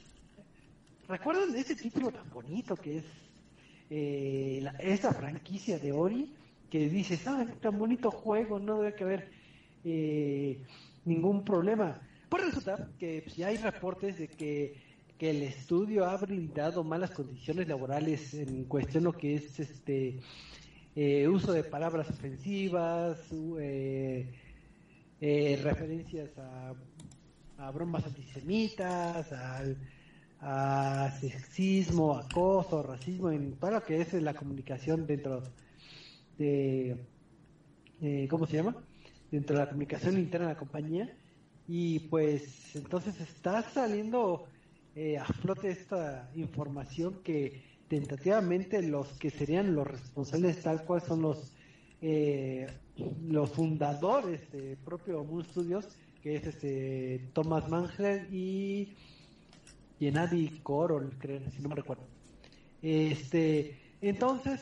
[1.09, 3.05] ¿Recuerdan ese título tan bonito que es
[3.91, 6.33] eh, la- esa franquicia de Ori?
[6.71, 9.31] Que dices, ah, tan bonito juego, no debe haber
[9.85, 10.59] eh,
[11.05, 12.01] ningún problema.
[12.31, 14.81] Pues resulta que si hay reportes de que,
[15.19, 20.21] que el estudio ha brindado malas condiciones laborales en cuestión lo que es este
[20.97, 23.19] eh, uso de palabras ofensivas,
[23.61, 24.33] eh,
[25.21, 26.75] eh, referencias a,
[27.63, 29.77] a bromas antisemitas, al,
[30.41, 35.43] a sexismo, acoso, racismo, en todo lo que es la comunicación dentro
[36.39, 36.97] de,
[38.01, 38.77] eh, ¿cómo se llama?
[39.31, 41.17] Dentro de la comunicación interna de la compañía.
[41.69, 44.47] Y pues entonces está saliendo
[44.97, 51.23] eh, a flote esta información que tentativamente los que serían los responsables tal cual son
[51.23, 51.53] los
[52.01, 55.87] eh, los fundadores de propio Moon Studios,
[56.23, 58.95] que es este Thomas Mangler y
[59.99, 62.05] Gennady Korol, creo, si no me recuerdo.
[62.81, 64.61] Este, entonces,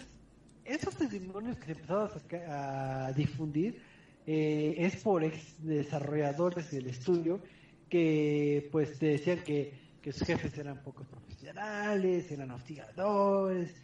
[0.64, 2.11] esos testimonios que se empezaron
[2.49, 3.83] a, difundir
[4.27, 7.40] eh, es por ex desarrolladores del estudio
[7.88, 13.75] que pues decían que, que sus jefes eran pocos profesionales, eran hostigadores,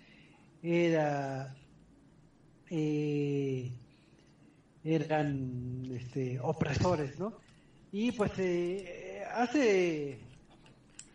[0.63, 1.55] era
[2.71, 3.73] eh,
[4.85, 7.35] eran este, opresores, ¿no?
[7.93, 10.19] Y pues eh, hace,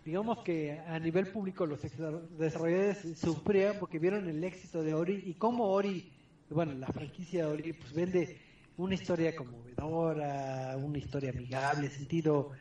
[0.06, 5.34] digamos que a nivel público los desarrolladores sufrían porque vieron el éxito de Ori y
[5.34, 6.10] cómo Ori,
[6.50, 8.40] bueno, la franquicia de Ori pues vende
[8.78, 12.52] una historia conmovedora, una historia amigable, sentido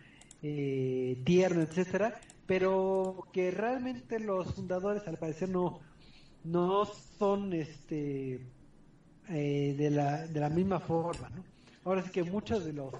[0.43, 5.81] eh, tierno, etcétera, pero que realmente los fundadores al parecer no
[6.45, 6.85] no
[7.19, 8.41] son este
[9.29, 11.29] eh, de, la, de la misma forma.
[11.31, 11.45] ¿no?
[11.85, 12.95] Ahora sí que muchos de los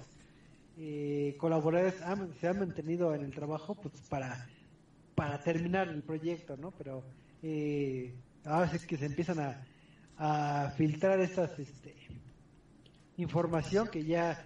[0.77, 1.95] eh, colaboradores
[2.39, 4.47] se han mantenido en el trabajo pues para,
[5.15, 6.71] para terminar el proyecto, ¿no?
[6.71, 7.03] Pero
[7.43, 8.13] eh,
[8.45, 9.65] ahora sí que se empiezan a,
[10.17, 11.95] a filtrar estas este,
[13.17, 14.45] información que ya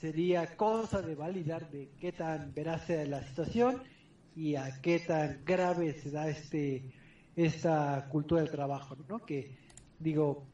[0.00, 3.82] sería cosa de validar de qué tan veraz sea la situación
[4.36, 6.82] y a qué tan grave se da este
[7.36, 9.18] esta cultura del trabajo, ¿no?
[9.18, 9.56] Que
[9.98, 10.44] digo,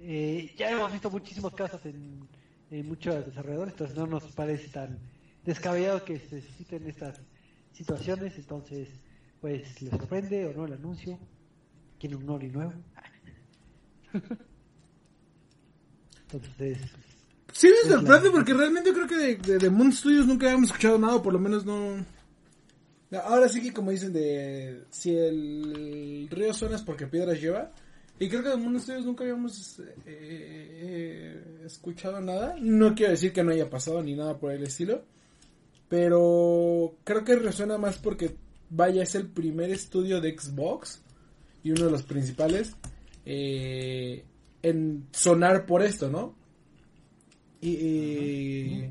[0.00, 2.26] eh, ya hemos visto muchísimos casos en,
[2.70, 4.98] muchos desarrolladores, entonces no nos parece tan
[5.44, 7.20] descabellado que se citen estas
[7.72, 8.88] situaciones, entonces
[9.40, 11.18] pues les sorprende o no el anuncio,
[11.98, 12.72] tiene un Nori nuevo.
[16.32, 16.78] entonces...
[17.52, 21.22] Sí me sorprende porque realmente creo que de, de, Moon Studios nunca habíamos escuchado nada,
[21.22, 22.04] por lo menos no...
[23.24, 27.72] Ahora sí que como dicen de si el río suena es porque piedras lleva,
[28.18, 32.56] y creo que de Moon Studios nunca habíamos eh, escuchado nada.
[32.58, 35.04] No quiero decir que no haya pasado ni nada por el estilo.
[35.88, 38.36] Pero creo que resuena más porque,
[38.70, 41.02] vaya, es el primer estudio de Xbox.
[41.62, 42.74] Y uno de los principales.
[43.26, 44.24] Eh,
[44.62, 46.34] en sonar por esto, ¿no?
[47.60, 48.84] Y,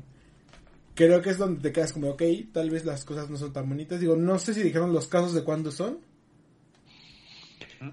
[0.94, 3.68] creo que es donde te quedas como, ok, tal vez las cosas no son tan
[3.68, 4.00] bonitas.
[4.00, 5.98] Digo, no sé si dijeron los casos de cuándo son.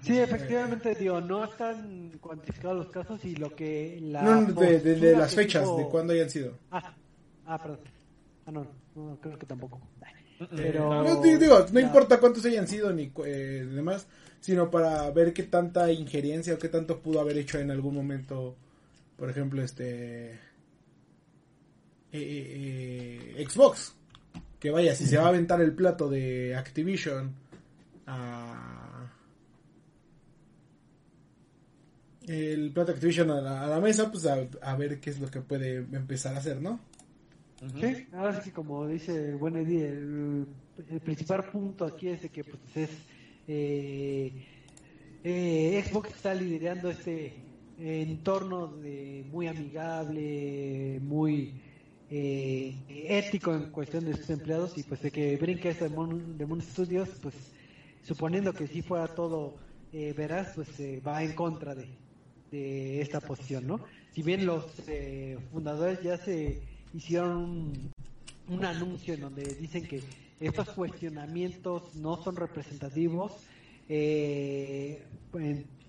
[0.02, 4.22] Sí, efectivamente, digo, no están cuantificados los casos y lo que la...
[4.22, 6.58] No, de, las fechas, de cuándo hayan sido.
[6.70, 6.94] Ah,
[7.46, 7.80] ah perdón.
[8.46, 9.80] Ah, no, no, creo que tampoco.
[10.54, 11.02] Pero...
[11.02, 14.06] No, digo, no importa cuántos hayan sido ni eh, demás,
[14.40, 18.56] sino para ver qué tanta injerencia o qué tanto pudo haber hecho en algún momento,
[19.16, 20.32] por ejemplo, este...
[22.12, 23.94] Eh, eh, eh Xbox.
[24.58, 27.34] Que vaya, si se va a aventar el plato de Activision
[28.06, 28.83] a
[32.26, 36.34] el Plata Activision a la, mesa, pues a, ver qué es lo que puede empezar
[36.34, 36.80] a hacer, ¿no?
[37.80, 40.46] Sí, ahora sí como dice buen Eddie, el,
[41.02, 42.90] principal punto aquí es de que pues es
[43.46, 44.32] eh,
[45.22, 47.34] eh, Xbox está liderando este
[47.78, 51.54] entorno de muy amigable, muy
[52.10, 56.36] eh, ético en cuestión de sus empleados y pues de que brinca esto de Moon,
[56.36, 57.34] de Moon Studios, pues
[58.02, 59.56] suponiendo que si fuera todo
[59.92, 60.68] veraz, pues
[61.06, 61.86] va en contra de,
[62.54, 63.80] de esta posición, ¿no?
[64.14, 66.62] Si bien los eh, fundadores ya se
[66.94, 67.72] hicieron
[68.48, 70.02] un, anuncio en donde dicen que
[70.40, 73.32] estos cuestionamientos no son representativos
[73.88, 75.02] eh,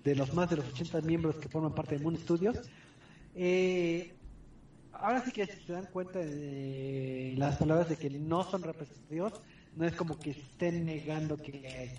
[0.04, 2.56] de los más de los 80 miembros que forman parte de Moon Studios,
[3.34, 4.12] eh,
[4.92, 9.34] ahora sí que se dan cuenta de las palabras de que no son representativos,
[9.76, 11.92] no es como que estén negando que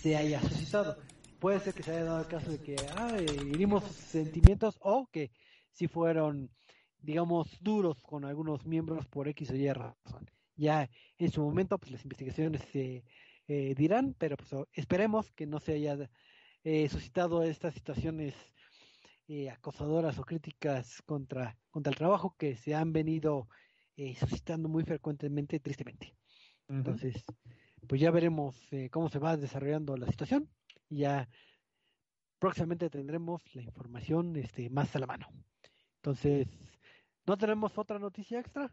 [0.00, 0.96] se haya suscitado
[1.38, 5.30] puede ser que se haya dado el caso de que ah, herimos sentimientos o que
[5.72, 6.50] si fueron,
[6.98, 10.30] digamos, duros con algunos miembros por X o Y razón.
[10.56, 13.04] Ya en su momento, pues las investigaciones se
[13.48, 16.10] eh, dirán, pero pues esperemos que no se haya
[16.64, 18.34] eh, suscitado estas situaciones
[19.28, 23.48] eh, acosadoras o críticas contra, contra el trabajo que se han venido
[24.18, 26.14] suscitando muy frecuentemente, tristemente.
[26.68, 27.24] Entonces,
[27.88, 28.54] pues ya veremos
[28.90, 30.50] cómo se va desarrollando la situación
[30.88, 31.28] ya
[32.38, 35.28] próximamente tendremos la información este, más a la mano.
[35.96, 36.46] Entonces,
[37.26, 38.70] ¿no tenemos otra noticia extra?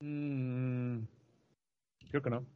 [0.00, 1.00] Mm,
[2.10, 2.46] creo que no.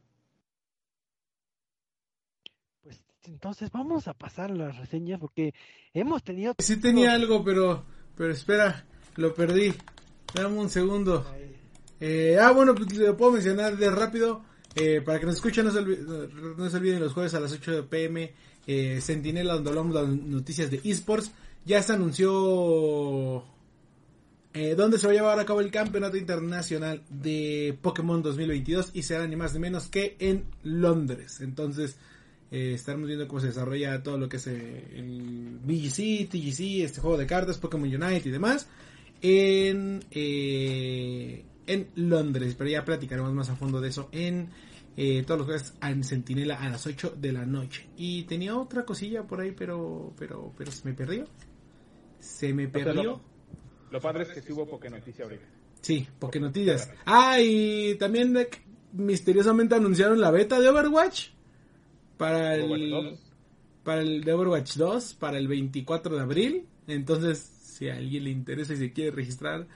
[2.81, 5.53] Pues entonces vamos a pasar las reseñas porque
[5.93, 6.55] hemos tenido...
[6.59, 9.73] Sí tenía algo, pero, Pero espera, lo perdí.
[10.33, 11.25] Dame un segundo.
[11.99, 14.43] Eh, ah, bueno, pues lo puedo mencionar de rápido.
[14.75, 17.51] Eh, para que nos escuchen, no se, olviden, no se olviden los jueves a las
[17.51, 18.33] 8 pm.
[18.67, 21.31] Eh, Sentinela, donde hablamos de las noticias de esports.
[21.65, 23.43] Ya se anunció
[24.53, 29.03] eh, donde se va a llevar a cabo el campeonato internacional de Pokémon 2022 y
[29.03, 31.41] será ni más ni menos que en Londres.
[31.41, 31.97] Entonces,
[32.51, 36.99] eh, estaremos viendo cómo se desarrolla todo lo que es eh, el BGC, TGC, este
[36.99, 38.67] juego de cartas, Pokémon Unite y demás
[39.21, 42.55] en, eh, en Londres.
[42.57, 44.49] Pero ya platicaremos más a fondo de eso en
[44.97, 47.89] eh, todos los jueves en Sentinela a las 8 de la noche.
[47.97, 51.25] Y tenía otra cosilla por ahí, pero, pero, pero se me perdió.
[52.19, 53.03] Se me perdió.
[53.03, 53.21] Lo,
[53.91, 55.45] lo padre es que sí hubo Poké Noticia ahorita.
[55.81, 56.91] Sí, Poké Noticias.
[57.05, 58.49] Ah, y también eh,
[58.93, 61.29] misteriosamente anunciaron la beta de Overwatch
[62.17, 63.17] para el
[63.83, 66.67] para el de Overwatch 2 para el 24 de abril.
[66.87, 69.67] Entonces, si a alguien le interesa y se quiere registrar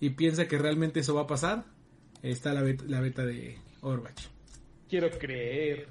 [0.00, 1.64] y piensa que realmente eso va a pasar,
[2.22, 4.28] está la beta, la beta de Overwatch.
[4.88, 5.86] Quiero creer.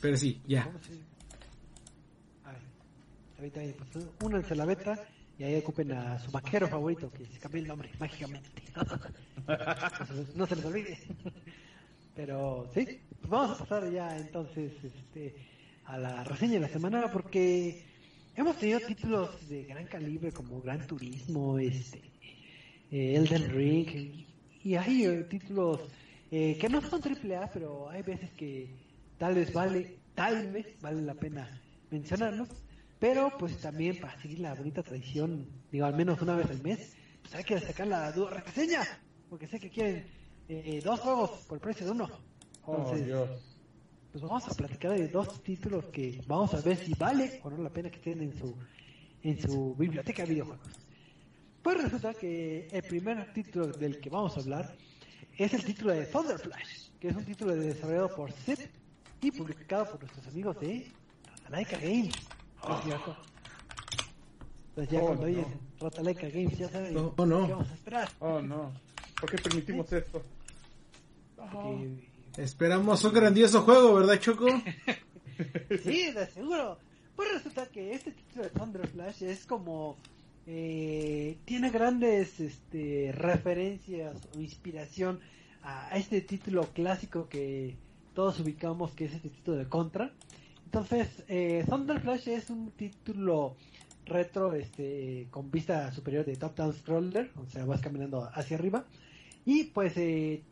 [0.00, 0.62] Pero sí, ya.
[2.44, 2.62] A ver,
[3.38, 5.06] ahorita pues, únanse a la beta
[5.38, 8.62] y ahí ocupen a su vaquero favorito que se cambió el nombre mágicamente.
[10.34, 10.98] no se les olvide.
[12.16, 15.34] Pero sí, pues vamos a pasar ya entonces este,
[15.84, 17.84] a la reseña de la semana porque
[18.34, 22.00] hemos tenido títulos de gran calibre como Gran Turismo, este,
[22.90, 24.24] eh, Elden Ring
[24.64, 25.80] y hay eh, títulos
[26.30, 28.74] eh, que no son triple A, pero hay veces que
[29.18, 31.48] tal vez vale, tal vez vale la pena
[31.90, 32.48] mencionarlos.
[32.98, 36.96] Pero pues también para seguir la bonita tradición, digo al menos una vez al mes,
[37.22, 38.82] pues hay que sacar la dura reseña,
[39.28, 40.06] porque sé que quieren
[40.48, 42.08] eh, dos juegos por el precio de uno.
[42.66, 43.30] Entonces, Oh, Dios.
[44.10, 47.62] pues vamos a platicar de dos títulos que vamos a ver si vale o no
[47.62, 48.56] la pena que estén en su
[49.22, 50.83] en su biblioteca de videojuegos.
[51.64, 54.76] Pues resulta que el primer título del que vamos a hablar
[55.36, 58.58] es el título de Thunder Flash, que es un título desarrollado por Zip
[59.22, 60.92] y publicado por nuestros amigos de
[61.32, 62.14] Ratalaika Games.
[62.68, 63.16] ¿No es cierto?
[64.68, 65.32] Entonces ya Oh, cuando no.
[65.32, 65.46] oyes
[65.80, 67.46] Ratalaika Games ya saben Oh, oh, no.
[67.46, 68.08] qué vamos a esperar.
[68.20, 68.72] Oh, no.
[69.20, 70.22] ¿Por qué permitimos esto?
[71.36, 74.46] Porque Esperamos un grandioso juego, ¿verdad, Choco?
[75.82, 76.78] Sí, de seguro.
[77.16, 79.96] Pues resulta que este título de Thunder Flash es como
[80.46, 85.20] eh, tiene grandes este, referencias o inspiración
[85.62, 87.76] a este título clásico que
[88.14, 90.12] todos ubicamos que es este título de Contra.
[90.66, 93.56] Entonces, eh, Thunder Flash es un título
[94.06, 98.84] retro este con vista superior de top down scroller, o sea, vas caminando hacia arriba
[99.46, 100.42] y pues eh,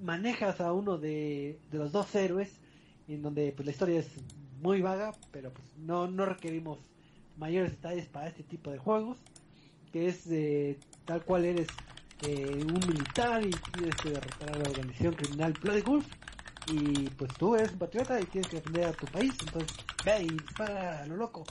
[0.00, 2.58] manejas a uno de, de los dos héroes
[3.06, 4.08] en donde pues la historia es
[4.62, 6.78] muy vaga, pero pues no, no requerimos
[7.36, 9.18] mayores detalles para este tipo de juegos,
[9.92, 11.68] que es eh, tal cual eres
[12.26, 16.06] eh, un militar y tienes que derrotar a la organización criminal Bloody Wolf
[16.72, 20.22] y pues tú eres un patriota y tienes que defender a tu país, entonces ve
[20.22, 21.44] y dispara a lo loco.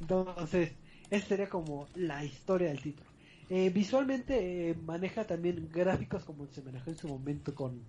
[0.00, 0.72] Entonces,
[1.10, 3.10] esa sería como la historia del título.
[3.48, 7.82] Eh, visualmente eh, maneja también gráficos como se manejó en su momento con,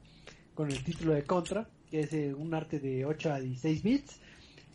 [0.56, 4.20] con el título de Contra, que es eh, un arte de 8 a 16 bits,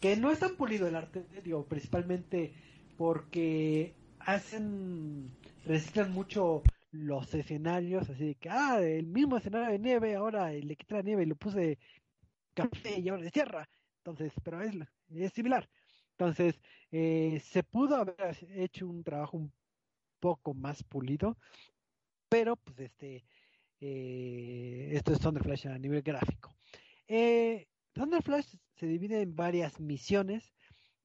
[0.01, 2.53] que no es tan pulido el arte, digo, principalmente
[2.97, 5.31] porque hacen,
[5.65, 10.77] reciclan mucho los escenarios, así de que, ah, el mismo escenario de nieve, ahora le
[10.77, 11.79] quité la nieve y lo puse
[12.55, 14.75] café y ahora de tierra, entonces, pero es,
[15.15, 15.69] es similar.
[16.13, 19.53] Entonces, eh, se pudo haber hecho un trabajo un
[20.21, 21.37] poco más pulido,
[22.29, 23.25] pero pues este,
[23.81, 26.55] eh, esto es Thunder Flash a nivel gráfico.
[27.07, 30.53] Eh, Thunder Flash se divide en varias misiones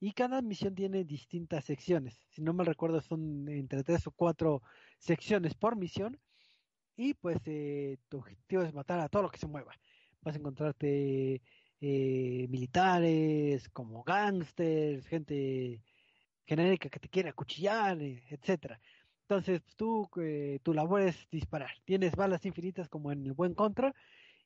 [0.01, 2.17] y cada misión tiene distintas secciones.
[2.31, 4.61] Si no mal recuerdo, son entre tres o cuatro
[4.99, 6.19] secciones por misión.
[6.97, 9.73] Y pues eh, tu objetivo es matar a todo lo que se mueva.
[10.21, 11.41] Vas a encontrarte
[11.79, 15.81] eh, militares, como gangsters, gente
[16.45, 18.81] genérica que te quiere acuchillar, eh, etcétera.
[19.21, 21.71] Entonces tú, eh, tu labor es disparar.
[21.85, 23.95] Tienes balas infinitas como en el buen contra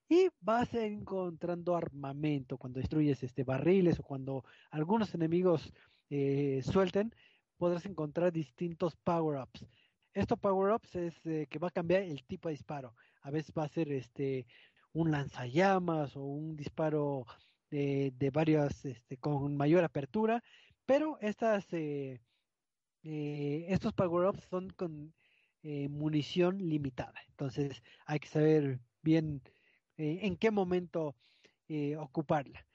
[0.08, 5.74] y vas encontrando armamento cuando destruyes este barriles o cuando algunos enemigos
[6.10, 7.14] eh, suelten
[7.58, 9.66] podrás encontrar distintos power ups.
[10.14, 12.96] Estos power ups es eh, que va a cambiar el tipo de disparo.
[13.22, 14.46] A veces va a ser este
[14.94, 17.26] un lanzallamas o un disparo
[17.70, 20.42] de, de varias este, con mayor apertura
[20.86, 22.22] pero estas eh,
[23.04, 25.14] eh, estos power ups son con
[25.64, 27.20] eh, munición limitada.
[27.30, 29.42] Entonces hay que saber bien
[29.98, 31.16] eh, en qué momento
[31.68, 32.66] eh, ocuparla.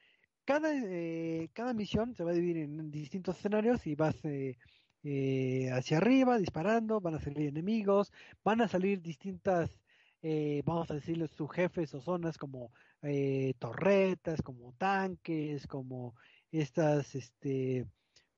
[0.45, 4.17] cada, eh, cada misión se va a dividir en distintos escenarios y vas
[5.73, 8.13] hacia arriba disparando, van a salir enemigos,
[8.45, 9.71] van a salir distintas,
[10.65, 12.73] vamos a decirle, sus jefes o zonas como
[13.59, 16.15] torretas, como tanques, como
[16.51, 17.87] estas, este,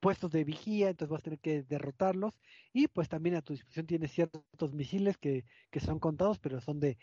[0.02, 2.34] puestos de vigía, entonces vas a tener que derrotarlos
[2.72, 6.80] y pues también a tu disposición tienes ciertos misiles que, que son contados, pero son
[6.80, 6.98] de,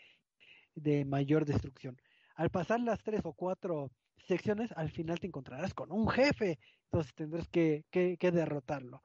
[0.74, 2.00] de mayor destrucción.
[2.34, 3.90] Al pasar las tres o cuatro
[4.26, 9.02] secciones, al final te encontrarás con un jefe, entonces tendrás que, que, derrotarlo.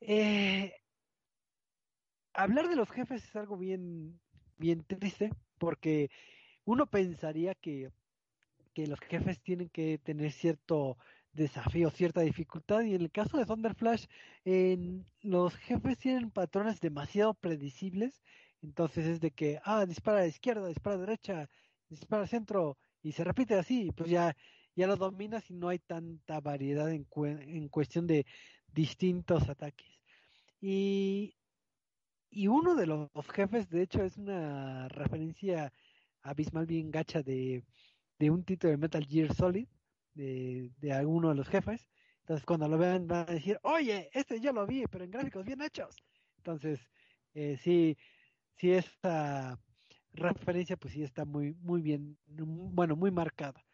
[0.00, 0.72] Eh,
[2.32, 4.20] hablar de los jefes es algo bien,
[4.56, 6.10] bien triste, porque
[6.64, 7.90] uno pensaría que,
[8.74, 10.98] que los jefes tienen que tener cierto
[11.32, 14.06] desafío, cierta dificultad, y en el caso de Thunder Flash,
[15.22, 18.22] los jefes tienen patrones demasiado predecibles,
[18.62, 21.50] entonces es de que, ah, dispara a la izquierda, dispara a la derecha,
[21.88, 24.36] dispara al centro, y se repite así, pues ya,
[24.74, 28.26] ya lo dominas y no hay tanta variedad en, cu en cuestión de
[28.66, 30.02] distintos ataques.
[30.60, 31.36] Y,
[32.30, 35.72] y uno de los jefes, de hecho, es una referencia
[36.22, 37.64] abismal bien gacha de,
[38.18, 39.68] de un título de Metal Gear Solid,
[40.14, 41.88] de, de alguno de los jefes.
[42.20, 45.44] Entonces, cuando lo vean, van a decir, oye, este yo lo vi, pero en gráficos
[45.44, 45.96] bien hechos.
[46.38, 46.80] Entonces,
[47.34, 47.96] eh, sí,
[48.58, 49.58] sí, esta
[50.12, 53.64] referencia, pues sí está muy, muy bien, bueno, muy marcada.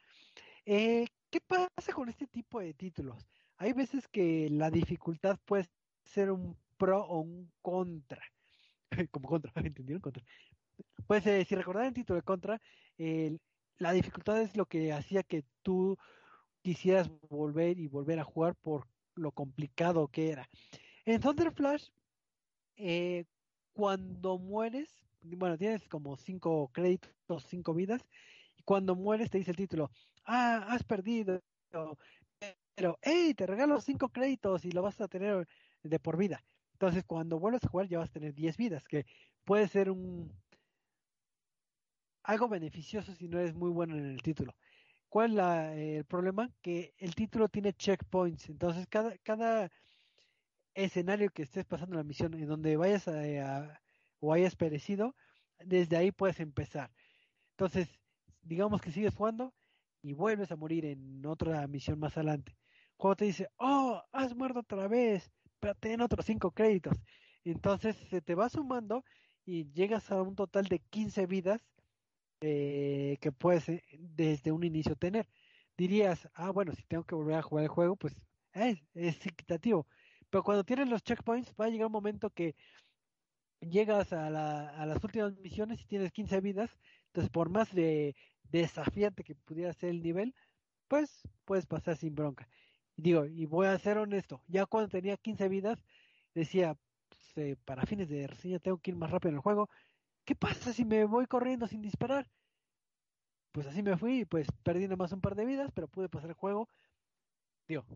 [0.65, 3.27] Eh, ¿Qué pasa con este tipo de títulos?
[3.57, 5.69] Hay veces que la dificultad puede
[6.05, 8.23] ser un pro o un contra.
[9.11, 10.01] Como contra, ¿entendieron?
[10.01, 10.23] Contra.
[11.07, 12.61] Pues si recordar el título de contra,
[13.79, 15.97] la dificultad es lo que hacía que tú
[16.63, 20.49] quisieras volver y volver a jugar por lo complicado que era.
[21.05, 21.89] En Thunder Flash,
[22.77, 23.25] eh,
[23.75, 28.03] cuando mueres, bueno, tienes como cinco créditos, cinco vidas,
[28.57, 29.91] y cuando mueres te dice el título,
[30.25, 31.43] ah, has perdido,
[32.75, 35.47] pero, hey, te regalo cinco créditos y lo vas a tener
[35.83, 36.45] de por vida.
[36.73, 39.07] Entonces, cuando vuelves a jugar ya vas a tener 10 vidas, que
[39.45, 40.33] puede ser un
[42.23, 44.55] algo beneficioso si no eres muy bueno en el título.
[45.09, 46.51] ¿Cuál es la, el problema?
[46.63, 49.71] Que el título tiene checkpoints, entonces cada, cada
[50.75, 53.81] escenario que estés pasando la misión, en donde vayas a, a,
[54.21, 55.15] o hayas perecido,
[55.59, 56.91] desde ahí puedes empezar.
[57.51, 57.89] Entonces,
[58.43, 59.55] digamos que sigues jugando
[60.03, 62.57] y vuelves a morir en otra misión más adelante.
[62.97, 66.97] Juego te dice, oh, has muerto otra vez, pero ten otros cinco créditos.
[67.45, 69.05] Entonces se te va sumando
[69.45, 71.61] y llegas a un total de 15 vidas
[72.41, 75.29] eh, que puedes eh, desde un inicio tener.
[75.77, 78.15] Dirías, ah, bueno, si tengo que volver a jugar el juego, pues
[78.53, 79.87] es, es equitativo.
[80.35, 82.57] Pero cuando tienes los checkpoints, va a llegar un momento que
[83.61, 86.77] llegas a, la, a las últimas misiones y tienes 15 vidas.
[87.07, 90.35] Entonces, por más de desafiante que pudiera ser el nivel,
[90.89, 92.49] pues puedes pasar sin bronca.
[92.97, 95.85] Digo, y voy a ser honesto, ya cuando tenía 15 vidas,
[96.35, 96.77] decía,
[97.09, 99.71] pues, eh, para fines de reseña tengo que ir más rápido en el juego.
[100.25, 102.29] ¿Qué pasa si me voy corriendo sin disparar?
[103.53, 106.35] Pues así me fui, pues perdí más un par de vidas, pero pude pasar el
[106.35, 106.69] juego.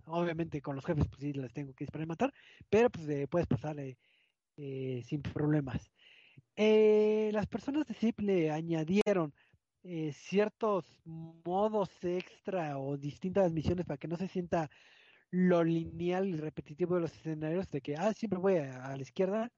[0.07, 2.33] Obviamente con los jefes pues sí las tengo que disparar y matar,
[2.71, 3.99] pero pues eh, puedes pasarle
[4.57, 5.91] eh, sin problemas.
[6.57, 9.35] Eh, las personas de Zip le añadieron
[9.83, 14.71] eh, ciertos modos extra o distintas misiones para que no se sienta
[15.31, 19.03] lo lineal y repetitivo de los escenarios de que, ah, siempre voy a, a la
[19.03, 19.51] izquierda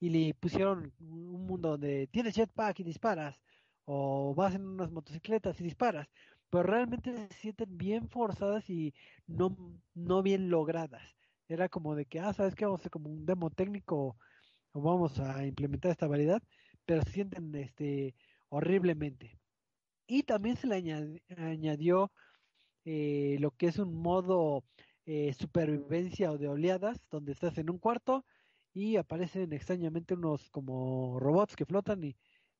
[0.00, 3.40] y le pusieron un mundo donde tienes jetpack y disparas
[3.84, 6.08] o vas en unas motocicletas y disparas,
[6.54, 8.94] pero realmente se sienten bien forzadas y
[9.26, 9.56] no,
[9.92, 11.02] no bien logradas.
[11.48, 12.64] Era como de que, ah, ¿sabes qué?
[12.64, 14.16] Vamos a hacer como un demo técnico
[14.70, 16.40] o vamos a implementar esta variedad,
[16.86, 18.14] pero se sienten este,
[18.50, 19.36] horriblemente.
[20.06, 20.76] Y también se le
[21.36, 22.12] añadió
[22.84, 24.62] eh, lo que es un modo
[25.06, 28.24] eh, supervivencia o de oleadas, donde estás en un cuarto
[28.72, 32.16] y aparecen extrañamente unos como robots que flotan y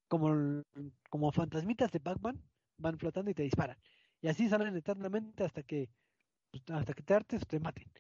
[0.09, 0.65] como,
[1.11, 2.43] como fantasmitas de Pac-Man
[2.79, 3.79] van flotando y te disparan.
[4.21, 5.91] Y así salen eternamente hasta que
[6.51, 7.91] pues, hasta que te hartes te maten.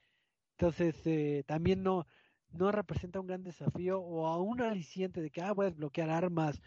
[0.56, 2.06] Entonces, eh, también no,
[2.52, 6.60] no representa un gran desafío o a un aliciente de que ah, puedes bloquear armas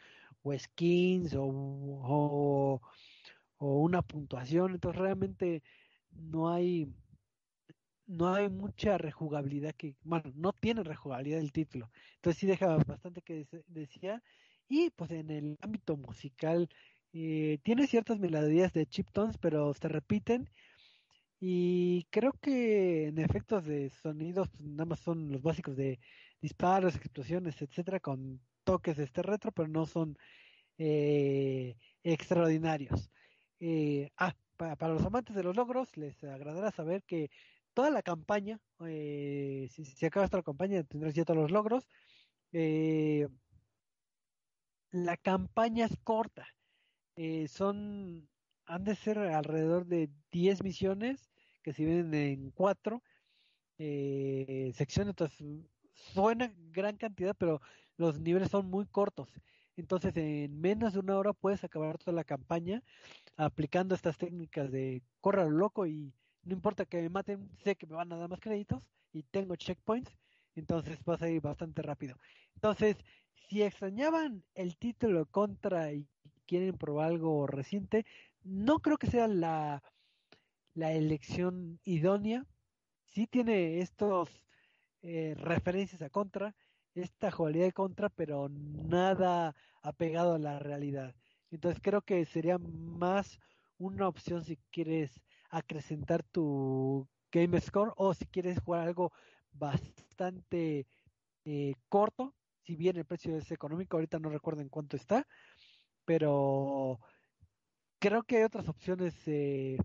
[0.43, 2.81] o skins o,
[3.57, 4.73] o, una puntuación.
[4.73, 5.63] Entonces realmente
[6.11, 6.93] no hay
[8.05, 11.89] no hay mucha rejugabilidad que, bueno, no tiene rejugabilidad el título.
[12.15, 14.23] Entonces sí deja bastante que decía.
[14.69, 16.69] Y pues en el ámbito musical
[17.19, 20.49] eh, tiene ciertas melodías de chiptones, pero se repiten
[21.39, 25.99] y creo que en efectos de sonidos pues, nada más son los básicos de
[26.41, 30.17] disparos, explosiones, etcétera, con toques de este retro, pero no son
[30.77, 33.11] eh, extraordinarios.
[33.59, 37.29] Eh, ah, para los amantes de los logros, les agradará saber que
[37.73, 41.87] toda la campaña, eh, si, si acaba esta campaña, tendrás ya todos los logros.
[44.91, 46.47] La campaña es corta.
[47.17, 48.29] Eh, son,
[48.65, 51.29] han de ser alrededor de 10 misiones
[51.63, 53.03] que se vienen en cuatro
[53.79, 55.11] eh, secciones.
[55.11, 55.39] Entonces,
[55.93, 57.61] suena gran cantidad, pero
[57.97, 59.29] los niveles son muy cortos.
[59.77, 62.83] Entonces, en menos de una hora puedes acabar toda la campaña
[63.37, 66.13] aplicando estas técnicas de corra lo loco y
[66.43, 69.55] no importa que me maten, sé que me van a dar más créditos y tengo
[69.55, 70.17] checkpoints,
[70.55, 72.17] entonces vas a ir bastante rápido.
[72.55, 72.97] Entonces,
[73.47, 76.07] si extrañaban el título contra y
[76.47, 78.05] quieren probar algo reciente,
[78.43, 79.83] no creo que sea la,
[80.75, 82.45] elección idónea.
[83.05, 84.43] Sí tiene estos
[85.01, 86.55] eh, referencias a contra,
[86.95, 91.15] esta jugabilidad de contra, pero nada apegado a la realidad.
[91.51, 93.39] Entonces creo que sería más
[93.77, 99.11] una opción si quieres acrecentar tu game score o si quieres jugar algo
[99.51, 100.87] bastante
[101.45, 105.25] eh, corto, si bien el precio es económico, ahorita no recuerdo en cuánto está,
[106.07, 107.01] pero
[107.99, 109.77] creo que hay otras opciones eh,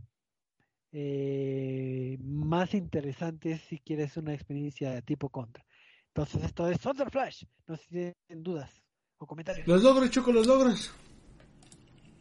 [0.93, 5.67] eh, más interesantes si quieres una experiencia de tipo contra.
[6.07, 8.71] Entonces esto es Thunder Flash, no sé si tienen dudas
[9.19, 9.67] o comentarios.
[9.67, 10.93] Los logros, Choco, los logros.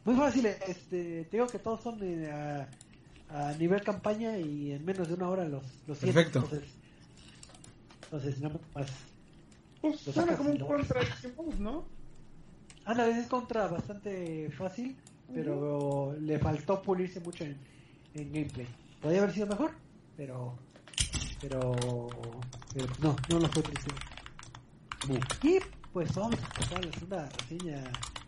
[0.03, 2.67] Muy fácil, este, te digo que todos son eh, a,
[3.29, 5.99] a nivel campaña y en menos de una hora los, los.
[5.99, 6.39] Perfecto.
[6.39, 6.69] Entonces,
[8.05, 8.91] entonces no más.
[9.79, 11.33] Pues Lo suena como un contra Action
[12.85, 13.03] Boss, ¿no?
[13.03, 14.95] Anda, es contra bastante fácil,
[15.33, 17.57] pero le faltó pulirse mucho en,
[18.13, 18.67] en gameplay.
[19.01, 19.71] Podría haber sido mejor,
[20.17, 20.57] pero
[21.41, 21.71] pero,
[22.73, 23.91] pero no, no lo fue triste.
[25.41, 25.57] Y
[25.91, 27.83] pues vamos a pasar a la segunda reseña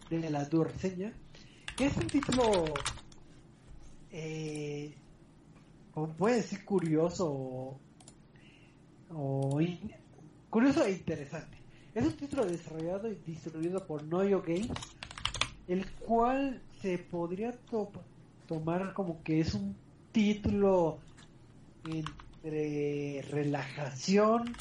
[0.10, 1.14] de la dura reseña,
[1.78, 2.66] que es un título
[4.12, 4.95] eh,
[5.93, 7.80] como puede decir curioso o,
[9.12, 9.93] o in-
[10.49, 11.53] curioso e interesante.
[11.96, 14.72] Es un título desarrollado y distribuido por Noyo Games,
[15.68, 17.91] el cual se podría to-
[18.48, 19.76] tomar como que es un
[20.12, 20.98] título
[21.86, 24.56] entre relajación,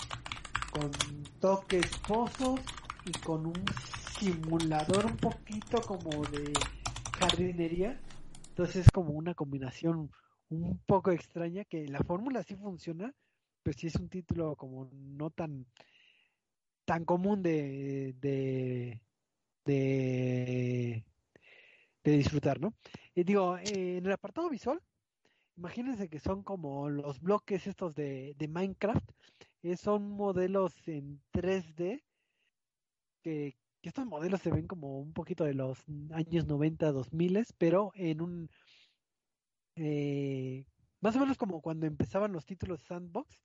[0.70, 0.90] con
[1.40, 2.60] toques pozos
[3.06, 3.64] y con un
[4.18, 6.52] simulador un poquito como de
[7.18, 7.98] jardinería.
[8.50, 10.10] Entonces es como una combinación
[10.50, 13.14] un poco extraña que la fórmula sí funciona,
[13.62, 15.64] pero sí es un título como no tan
[16.84, 19.00] tan común de de
[19.64, 21.04] de,
[22.04, 22.74] disfrutar, ¿no?
[23.14, 24.82] Y digo, eh, en el apartado visual,
[25.56, 29.10] imagínense que son como los bloques estos de, de Minecraft,
[29.62, 32.04] eh, son modelos en 3D,
[33.22, 37.92] que, que estos modelos se ven como un poquito de los años 90, 2000, pero
[37.94, 38.50] en un...
[39.76, 40.64] eh,
[41.00, 43.42] más o menos como cuando empezaban los títulos Sandbox,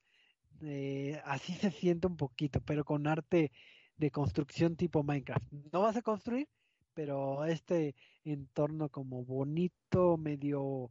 [0.62, 3.50] eh, así se siente un poquito, pero con arte
[3.96, 5.52] de construcción tipo Minecraft.
[5.72, 6.48] No vas a construir,
[6.94, 7.94] pero este
[8.24, 10.90] entorno como bonito, medio,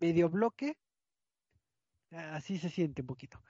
[0.00, 0.76] medio bloque,
[2.10, 3.40] así se siente un poquito.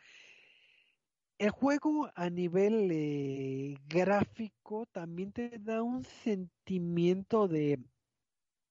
[1.39, 7.79] El juego a nivel eh, gráfico también te da un sentimiento de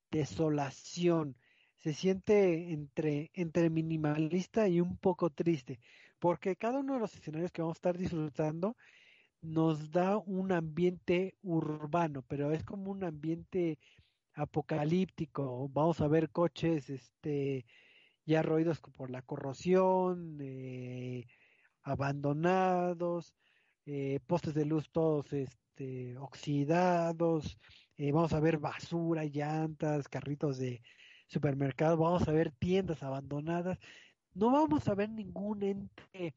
[0.09, 1.35] desolación.
[1.77, 5.79] Se siente entre, entre minimalista y un poco triste,
[6.19, 8.75] porque cada uno de los escenarios que vamos a estar disfrutando
[9.41, 13.79] nos da un ambiente urbano, pero es como un ambiente
[14.33, 15.69] apocalíptico.
[15.69, 17.65] Vamos a ver coches este,
[18.25, 21.25] ya roídos por la corrosión, eh,
[21.83, 23.33] abandonados,
[23.85, 27.59] eh, postes de luz todos este, oxidados,
[27.97, 30.81] eh, vamos a ver basura, llantas, carritos de
[31.27, 33.79] supermercado, vamos a ver tiendas abandonadas,
[34.35, 36.35] no vamos a ver ningún ente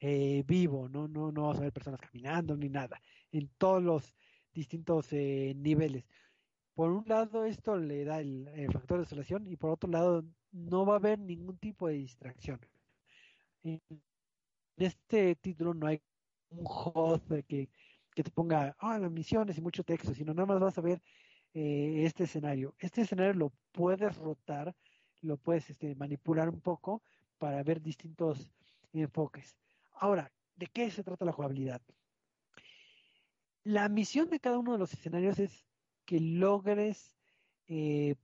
[0.00, 1.08] eh, vivo, ¿no?
[1.08, 3.00] No, no vamos a ver personas caminando ni nada,
[3.32, 4.16] en todos los
[4.52, 6.04] distintos eh, niveles.
[6.74, 10.86] Por un lado, esto le da el, factor de desolación y por otro lado, no
[10.86, 12.60] va a haber ningún tipo de distracción.
[13.62, 13.80] En
[14.76, 16.02] este título no hay
[16.50, 17.68] un host que,
[18.14, 21.02] que te ponga ah, las misiones y mucho texto, sino nada más vas a ver
[21.54, 22.74] eh, este escenario.
[22.78, 24.74] Este escenario lo puedes rotar,
[25.22, 27.02] lo puedes este, manipular un poco
[27.44, 28.50] para ver distintos
[28.94, 29.54] enfoques.
[29.96, 31.82] Ahora, ¿de qué se trata la jugabilidad?
[33.64, 35.66] La misión de cada uno de los escenarios es
[36.06, 37.12] que logres
[37.66, 38.14] eh,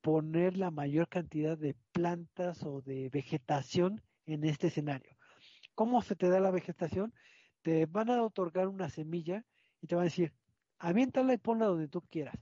[0.00, 5.18] poner la mayor cantidad de plantas o de vegetación en este escenario.
[5.74, 7.12] ¿Cómo se te da la vegetación?
[7.60, 9.44] Te van a otorgar una semilla
[9.82, 10.32] y te van a decir,
[10.78, 12.38] aviéntala y ponla donde tú quieras.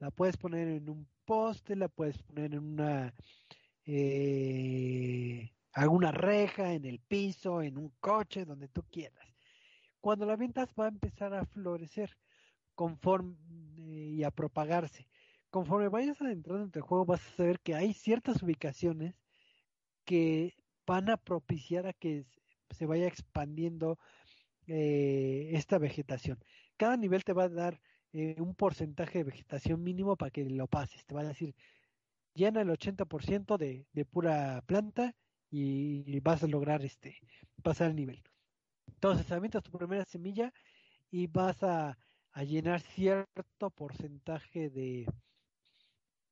[0.00, 3.14] La puedes poner en un poste, la puedes poner en una
[3.84, 9.26] eh, alguna reja, en el piso, en un coche, donde tú quieras.
[10.00, 12.16] Cuando la avientas va a empezar a florecer
[12.74, 13.36] conforme
[13.78, 15.08] eh, y a propagarse.
[15.50, 19.14] Conforme vayas adentrando en el juego vas a saber que hay ciertas ubicaciones
[20.04, 20.54] que
[20.86, 22.24] van a propiciar a que
[22.70, 23.98] se vaya expandiendo
[24.66, 26.38] eh, esta vegetación.
[26.76, 27.80] Cada nivel te va a dar
[28.12, 31.04] eh, un porcentaje de vegetación mínimo para que lo pases.
[31.06, 31.54] Te va a decir,
[32.34, 35.16] llena el 80% de, de pura planta
[35.50, 37.16] y vas a lograr este
[37.62, 38.22] pasar el nivel.
[38.86, 40.52] Entonces, avientas tu primera semilla
[41.10, 41.98] y vas a,
[42.32, 45.06] a llenar cierto porcentaje de,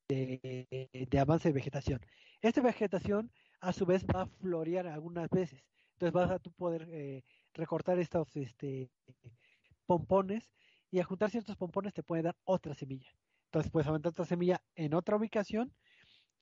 [0.08, 2.00] de, de, avance de vegetación.
[2.42, 5.62] Esta vegetación, a su vez, va a florear algunas veces.
[5.92, 7.22] Entonces, vas a tú poder eh,
[7.54, 8.90] recortar estos este,
[9.86, 10.52] pompones
[10.90, 13.10] y a juntar ciertos pompones te puede dar otra semilla.
[13.46, 15.72] Entonces, puedes aventar otra semilla en otra ubicación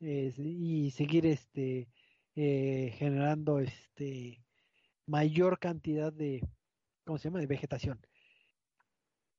[0.00, 1.88] y seguir este
[2.36, 4.42] eh, generando este
[5.06, 6.40] mayor cantidad de
[7.04, 7.40] ¿cómo se llama?
[7.40, 8.00] de vegetación.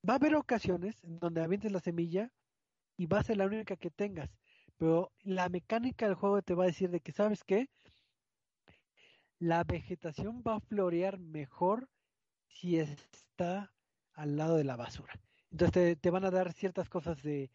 [0.08, 2.32] Va a haber ocasiones en donde avientes la semilla
[2.98, 4.30] y va a ser la única que tengas,
[4.78, 7.70] pero la mecánica del juego te va a decir de que sabes qué,
[9.40, 11.90] la vegetación va a florear mejor
[12.48, 13.74] si está
[14.14, 15.14] al lado de la basura.
[15.52, 17.52] Entonces te van a dar ciertas cosas de,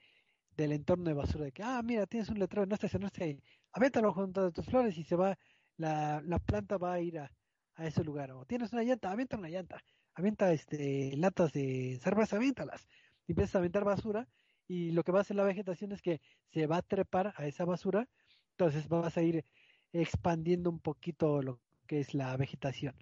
[0.57, 3.43] del entorno de basura, de que, ah, mira, tienes un letrero, no estacionaste ahí,
[3.73, 5.39] avéntalo junto a tus flores y se va,
[5.77, 7.33] la, la planta va a ir a,
[7.75, 8.33] a, ese lugar.
[8.33, 9.83] O tienes una llanta, avienta una llanta,
[10.15, 12.87] avienta este, latas de cerveza, aviéntalas.
[13.27, 14.29] Y empiezas a aventar basura
[14.67, 16.21] y lo que va a hacer la vegetación es que
[16.53, 18.09] se va a trepar a esa basura,
[18.53, 19.45] entonces vas a ir
[19.93, 22.95] expandiendo un poquito lo que es la vegetación.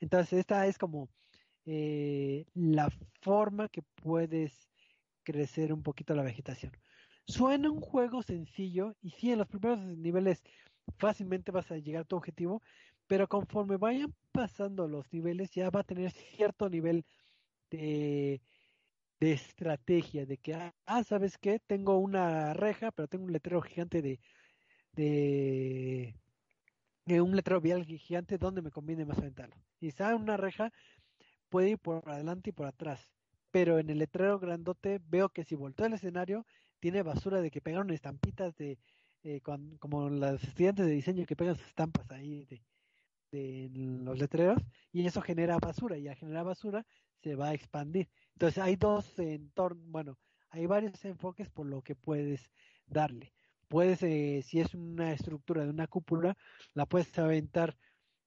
[0.00, 1.08] Entonces esta es como
[1.64, 2.90] eh, la
[3.22, 4.68] forma que puedes
[5.24, 6.72] crecer un poquito la vegetación.
[7.26, 10.42] Suena un juego sencillo y sí, en los primeros niveles
[10.98, 12.62] fácilmente vas a llegar a tu objetivo,
[13.06, 17.04] pero conforme vayan pasando los niveles ya va a tener cierto nivel
[17.70, 18.42] de,
[19.20, 21.60] de estrategia, de que, ah, ah ¿sabes qué?
[21.60, 24.20] Tengo una reja, pero tengo un letrero gigante de,
[24.92, 26.14] de,
[27.06, 29.56] de un letrero vial gigante donde me conviene más aventarlo.
[29.80, 30.72] Y está una reja,
[31.50, 33.12] puede ir por adelante y por atrás
[33.56, 36.44] pero en el letrero grandote veo que si volteo el escenario
[36.80, 38.78] tiene basura de que pegaron estampitas de
[39.22, 42.62] eh, como los estudiantes de diseño que pegan sus estampas ahí de,
[43.74, 44.62] los letreros
[44.92, 46.86] y eso genera basura y al generar basura
[47.22, 48.08] se va a expandir.
[48.34, 50.18] Entonces hay dos entornos, bueno,
[50.50, 52.50] hay varios enfoques por lo que puedes
[52.86, 53.32] darle.
[53.68, 56.36] Puedes, eh, si es una estructura de una cúpula,
[56.72, 57.76] la puedes aventar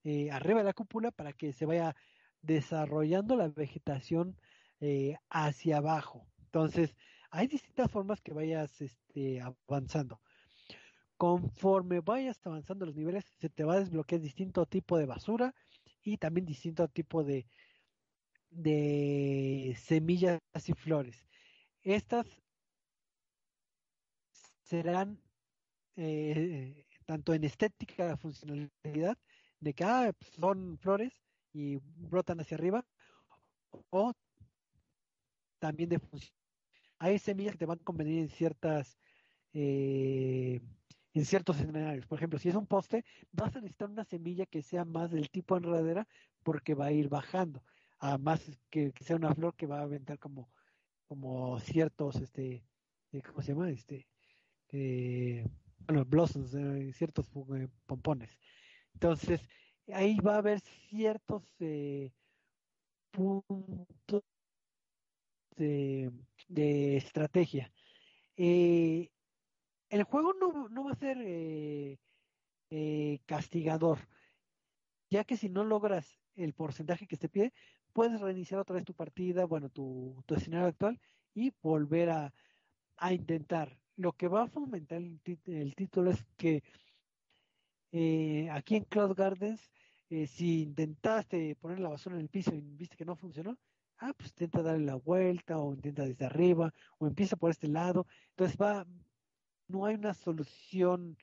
[0.04, 1.96] eh, arriba de la cúpula para que se vaya
[2.42, 4.38] desarrollando la vegetación
[4.80, 6.28] eh, hacia abajo.
[6.46, 6.96] Entonces,
[7.32, 10.22] hay distintas formas que vayas este, avanzando.
[11.18, 15.54] Conforme vayas avanzando los niveles, se te va a desbloquear distinto tipo de basura
[16.02, 17.48] y también distinto tipo de,
[18.50, 21.28] de semillas y flores.
[21.84, 22.28] Estas
[24.64, 25.22] serán
[25.96, 29.18] eh, tanto en estética, funcionalidad,
[29.60, 31.12] de que ah, son flores
[31.52, 32.86] y brotan hacia arriba,
[33.90, 34.14] o
[35.60, 36.39] también de función.
[37.00, 39.00] Hay semillas que te van a convenir en ciertas
[39.54, 40.62] eh,
[41.14, 42.06] en ciertos escenarios.
[42.06, 45.30] Por ejemplo, si es un poste, vas a necesitar una semilla que sea más del
[45.30, 46.08] tipo enredadera
[46.44, 47.64] porque va a ir bajando.
[48.00, 50.52] A más que, sea una flor que va a aventar como,
[51.08, 52.64] como ciertos, este,
[53.12, 53.70] eh, ¿cómo se llama?
[53.72, 54.08] Este,
[54.72, 55.46] eh,
[55.80, 56.52] bueno, blossoms,
[56.96, 57.30] ciertos
[57.86, 58.38] pompones.
[58.94, 59.42] Entonces,
[59.88, 61.44] ahí va a haber ciertos
[63.12, 64.24] puntos
[65.60, 67.72] de, estrategia.
[68.38, 69.12] Eh,
[69.90, 72.00] el juego no, no, va a ser eh,
[72.70, 74.00] eh, castigador,
[75.10, 77.54] ya que si no logras el porcentaje que te pide,
[77.94, 81.00] puedes reiniciar otra vez tu partida, bueno, tu, tu escenario actual
[81.34, 82.34] y volver a,
[82.98, 83.78] a, intentar.
[83.96, 86.64] Lo que va a fomentar el, el título es que
[88.52, 89.72] aquí en Cloud Gardens,
[90.28, 93.58] si intentaste poner la basura en el piso y viste que no funcionó,
[94.00, 98.08] ah, pues intenta darle la vuelta o intenta desde arriba o empieza por este lado.
[98.32, 98.86] Entonces va,
[99.68, 101.18] no hay una solución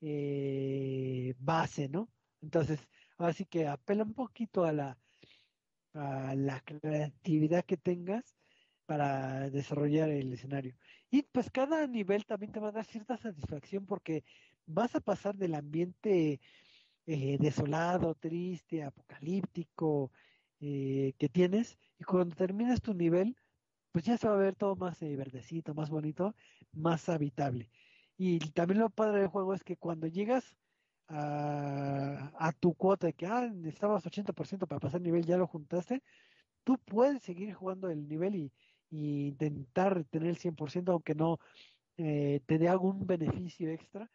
[0.00, 2.08] eh, base, ¿no?
[2.40, 2.80] Entonces,
[3.18, 4.98] así que apela un poquito a la,
[5.94, 8.36] a la creatividad que tengas
[8.86, 10.76] para desarrollar el escenario.
[11.10, 14.24] Y pues cada nivel también te va a dar cierta satisfacción porque
[14.66, 16.40] vas a pasar del ambiente
[17.06, 20.12] eh, desolado, triste, apocalíptico,
[20.60, 23.36] eh, que tienes y cuando terminas tu nivel,
[23.92, 26.34] pues ya se va a ver todo más eh, verdecito, más bonito,
[26.72, 27.70] más habitable.
[28.16, 30.56] Y también lo padre del juego es que cuando llegas
[31.08, 36.02] a, tu cuota de que ah, necesitabas 80% para pasar el nivel, ya lo juntaste,
[36.64, 38.52] tú puedes seguir jugando el nivel y,
[38.90, 41.38] y intentar tener el 100%, aunque no
[41.96, 44.10] eh, te dé algún beneficio extra,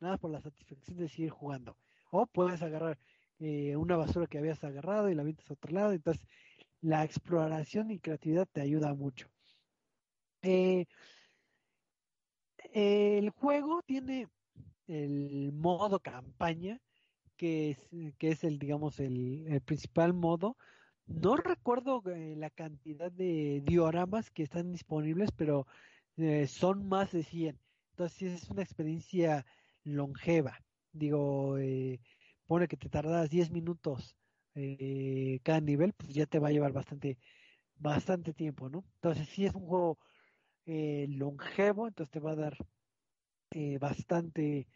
[0.00, 1.76] nada por la satisfacción de seguir jugando.
[2.10, 2.98] O puedes agarrar
[3.38, 6.26] eh, una basura que habías agarrado y la vienes a otro lado, entonces
[6.80, 9.28] la exploración y creatividad te ayuda mucho.
[10.42, 10.86] Eh,
[12.72, 14.28] el juego tiene
[14.86, 16.80] el modo campaña,
[17.36, 20.56] que es, que es el, digamos, el, principal modo.
[21.06, 25.66] No recuerdo eh, la cantidad de dioramas que están disponibles, pero
[26.48, 27.60] son más de 100.
[27.90, 29.44] Entonces es una experiencia
[29.84, 30.58] longeva.
[30.92, 31.58] Digo,
[32.46, 34.16] pone que te tardas 10 minutos
[34.54, 37.18] eh, cada nivel, pues ya te va a llevar bastante,
[37.76, 38.84] bastante tiempo, ¿no?
[38.96, 39.98] Entonces sí es un juego
[40.66, 42.56] eh, longevo, entonces te va a dar
[43.50, 44.68] eh, bastante,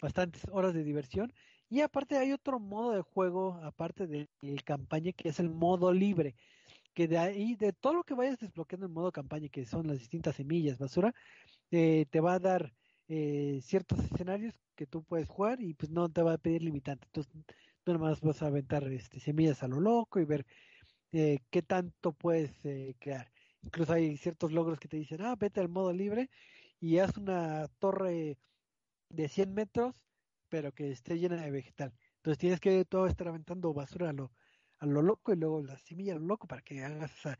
[0.00, 1.32] bastantes horas de diversión.
[1.68, 5.92] Y aparte hay otro modo de juego, aparte de, de campaña, que es el modo
[5.92, 6.36] libre,
[6.94, 9.98] que de ahí, de todo lo que vayas desbloqueando en modo campaña, que son las
[9.98, 11.14] distintas semillas, basura,
[11.70, 12.74] eh, te va a dar
[13.08, 17.06] eh, ciertos escenarios que tú puedes jugar y pues no te va a pedir limitante.
[17.06, 17.32] Entonces,
[17.84, 20.46] tú nomás vas a aventar este, semillas a lo loco y ver
[21.12, 23.30] eh, qué tanto puedes eh, crear.
[23.62, 26.30] Incluso hay ciertos logros que te dicen, ah, vete al modo libre
[26.80, 28.38] y haz una torre
[29.08, 29.94] de 100 metros,
[30.48, 31.94] pero que esté llena de vegetal.
[32.16, 34.32] Entonces tienes que todo estar aventando basura a lo,
[34.78, 37.38] a lo loco y luego la semilla a lo loco para que hagas esa,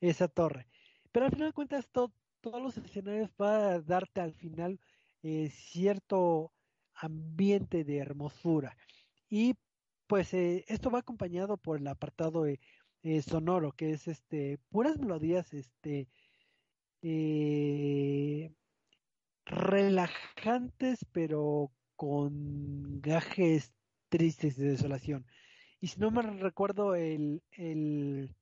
[0.00, 0.68] esa torre.
[1.12, 4.80] Pero al final de cuentas, todo, todos los escenarios va a darte al final
[5.22, 6.52] eh, cierto
[6.94, 8.76] ambiente de hermosura.
[9.28, 9.54] Y
[10.06, 12.58] pues eh, esto va acompañado por el apartado eh,
[13.22, 16.08] sonoro, que es este puras melodías este
[19.46, 23.72] relajantes, pero con gajes
[24.08, 25.26] tristes de desolación.
[25.80, 28.34] Y si no me recuerdo, el, el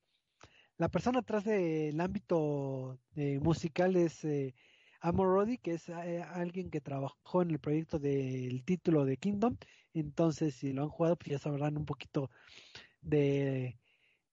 [0.78, 2.98] la persona atrás del ámbito
[3.40, 4.24] musical es
[5.00, 9.56] Amor Roddy, que es eh, alguien que trabajó en el proyecto del título de Kingdom.
[9.94, 12.30] Entonces, si lo han jugado, pues ya sabrán un poquito
[13.00, 13.78] de,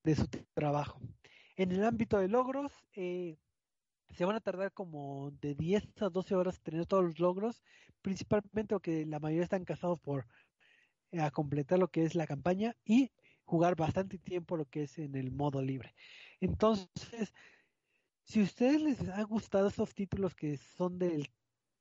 [0.04, 1.00] de su trabajo.
[1.56, 3.38] En el ámbito de logros, eh,
[4.10, 7.64] se van a tardar como de 10 a 12 horas tener todos los logros,
[8.02, 10.28] principalmente porque la mayoría están casados por
[11.12, 13.12] eh, a completar lo que es la campaña y
[13.46, 15.96] jugar bastante tiempo lo que es en el modo libre.
[16.40, 17.34] Entonces,
[18.24, 21.30] si a ustedes les han gustado esos títulos que son del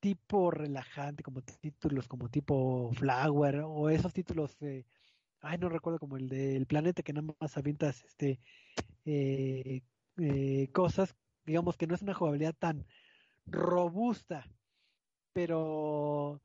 [0.00, 4.56] tipo relajante, como títulos como tipo Flower, o esos títulos,
[5.40, 8.40] ay, no recuerdo como el del planeta que nada más avientas este
[9.04, 9.82] eh,
[10.18, 11.14] eh, cosas,
[11.44, 12.86] digamos que no es una jugabilidad tan
[13.46, 14.46] robusta,
[15.32, 16.42] pero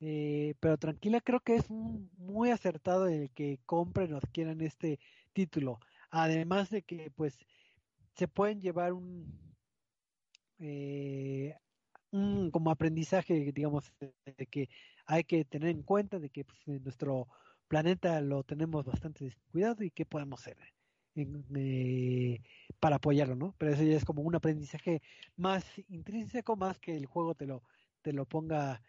[0.00, 4.98] eh, pero tranquila, creo que es muy acertado el que compren o adquieran este
[5.32, 5.78] título.
[6.10, 7.38] Además de que, pues,
[8.20, 9.56] se pueden llevar un,
[10.58, 11.54] eh,
[12.10, 14.68] un como aprendizaje, digamos, de que
[15.06, 17.28] hay que tener en cuenta de que pues, nuestro
[17.68, 20.58] planeta lo tenemos bastante descuidado y qué podemos hacer
[21.14, 22.42] en- eh,
[22.80, 23.54] para apoyarlo, ¿no?
[23.58, 25.02] Pero eso ya es como un aprendizaje
[25.36, 27.64] más intrínseco, más que el juego te lo,
[28.02, 28.82] te lo ponga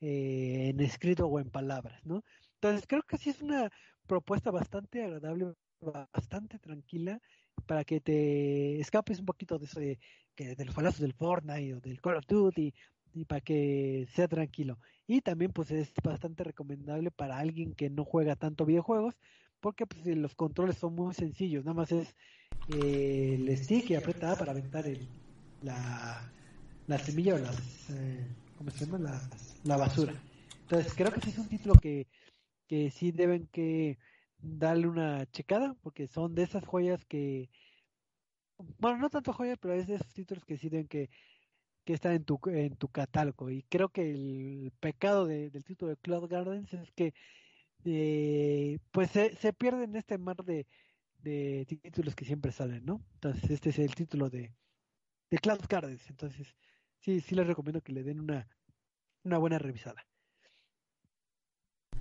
[0.00, 2.22] eh, en escrito o en palabras, ¿no?
[2.54, 3.70] Entonces creo que sí es una
[4.06, 7.20] propuesta bastante agradable, bastante tranquila
[7.66, 9.98] para que te escapes un poquito de eso de,
[10.34, 12.74] que, de los falazos del Fortnite o del Call of Duty
[13.14, 14.78] y para que sea tranquilo.
[15.06, 19.14] Y también pues es bastante recomendable para alguien que no juega tanto videojuegos
[19.60, 22.14] porque pues los controles son muy sencillos, nada más es
[22.68, 25.08] eh, el stick y aprieta A para aventar el,
[25.62, 26.30] la,
[26.86, 28.26] la semilla o las, eh,
[28.58, 28.98] ¿cómo se llama?
[28.98, 29.30] La,
[29.64, 30.14] la basura.
[30.62, 32.06] Entonces creo que sí es un título que,
[32.66, 33.98] que sí deben que
[34.38, 37.50] darle una checada porque son de esas joyas que,
[38.78, 41.10] bueno, no tanto joyas, pero es de esos títulos que sí deben que,
[41.84, 43.50] que estar en tu, en tu catálogo.
[43.50, 47.14] Y creo que el pecado de- del título de Cloud Gardens es que
[47.84, 50.66] eh, pues se, se pierde en este mar de,
[51.20, 53.04] de títulos que siempre salen, ¿no?
[53.14, 54.54] Entonces este es el título de,
[55.30, 56.08] de Cloud Gardens.
[56.10, 56.56] Entonces
[57.00, 58.48] sí, sí les recomiendo que le den una,
[59.24, 60.06] una buena revisada.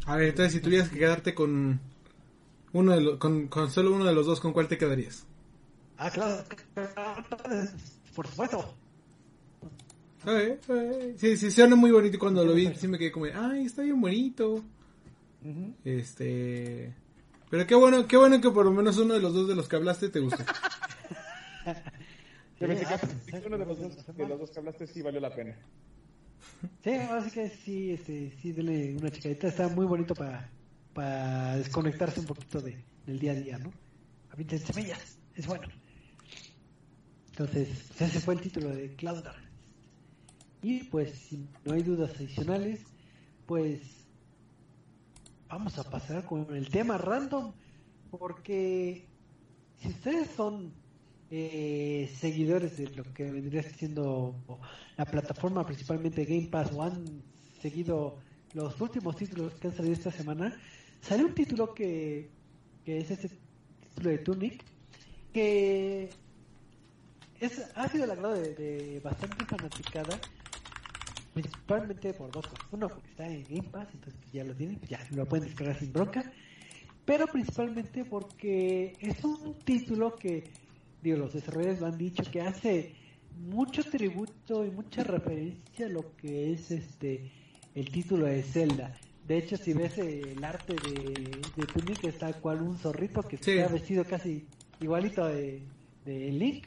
[0.06, 1.80] A ver, entonces si tuvieras que quedarte con
[2.76, 5.26] uno de lo- con, con solo uno de los dos, ¿con cuál te quedarías?
[5.98, 6.44] Ah, claro,
[8.14, 8.76] por supuesto.
[10.28, 13.66] Eh, eh, Sí, sí, suena muy bonito cuando lo vi, sí me quedé como, ay,
[13.66, 14.56] está bien bonito.
[15.42, 15.74] Ujú.
[15.86, 16.94] Este,
[17.50, 19.70] pero qué bueno, qué bueno que por lo menos uno de los dos de los
[19.70, 20.44] que hablaste te gustó.
[22.60, 23.00] Yo pensé ah,
[23.40, 25.56] que uno de los, dos, de los dos que hablaste sí valió la pena.
[26.84, 29.48] Sí, así que sí, este, sí, denle una chicadita.
[29.48, 30.50] Está muy bonito para,
[30.96, 33.72] para desconectarse un poquito de, del día a día, ¿no?
[34.32, 35.68] A 20 semillas, es bueno.
[37.32, 39.26] Entonces, ese fue el título de Cloud.
[40.62, 42.80] Y pues, si no hay dudas adicionales,
[43.46, 43.82] pues
[45.50, 47.52] vamos a pasar con el tema random.
[48.10, 49.06] Porque
[49.82, 50.74] si ustedes son
[51.30, 54.34] eh, seguidores de lo que vendría siendo
[54.96, 57.22] la plataforma, principalmente Game Pass, o han
[57.62, 58.18] seguido
[58.54, 60.58] los últimos títulos que han salido esta semana,
[61.02, 62.30] salió un título que,
[62.86, 63.30] que es ese
[63.90, 64.64] título de Tunic,
[65.34, 66.10] que
[67.40, 70.20] es, ha sido el agrado de, de bastante fanaticada,
[71.34, 72.66] principalmente por dos cosas.
[72.72, 75.92] Uno, porque está en Game Pass, entonces ya lo tienen, ya lo pueden descargar sin
[75.92, 76.32] bronca,
[77.06, 80.46] pero principalmente porque es un título que,
[81.04, 82.94] digo, los desarrolladores lo han dicho, que hace
[83.38, 87.30] mucho tributo y mucha referencia a lo que es este
[87.76, 88.98] el título de Zelda.
[89.28, 93.52] De hecho, si ves el arte de, de Tunic, está cual un zorrito que Sí.
[93.52, 94.46] está vestido casi
[94.80, 95.62] igualito de,
[96.06, 96.66] de Link.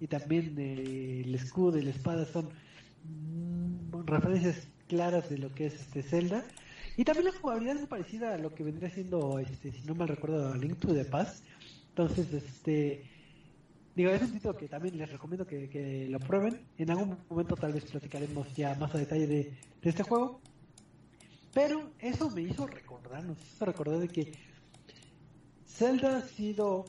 [0.00, 2.48] Y también eh, el escudo y la espada son
[3.04, 6.44] mm, referencias claras de lo que es este Zelda.
[6.96, 9.94] Y también la jugabilidad es muy parecida a lo que vendría siendo, este, si no
[9.94, 11.44] mal recuerdo, Link to the Past.
[11.90, 13.04] Entonces, este,
[13.94, 16.60] digo, es un título que también les recomiendo que, que lo prueben.
[16.78, 19.42] En algún momento tal vez platicaremos ya más a detalle de,
[19.82, 20.40] de este juego.
[21.54, 24.32] Pero eso me hizo recordar, nos hizo recordar de que
[25.66, 26.84] Zelda ha sido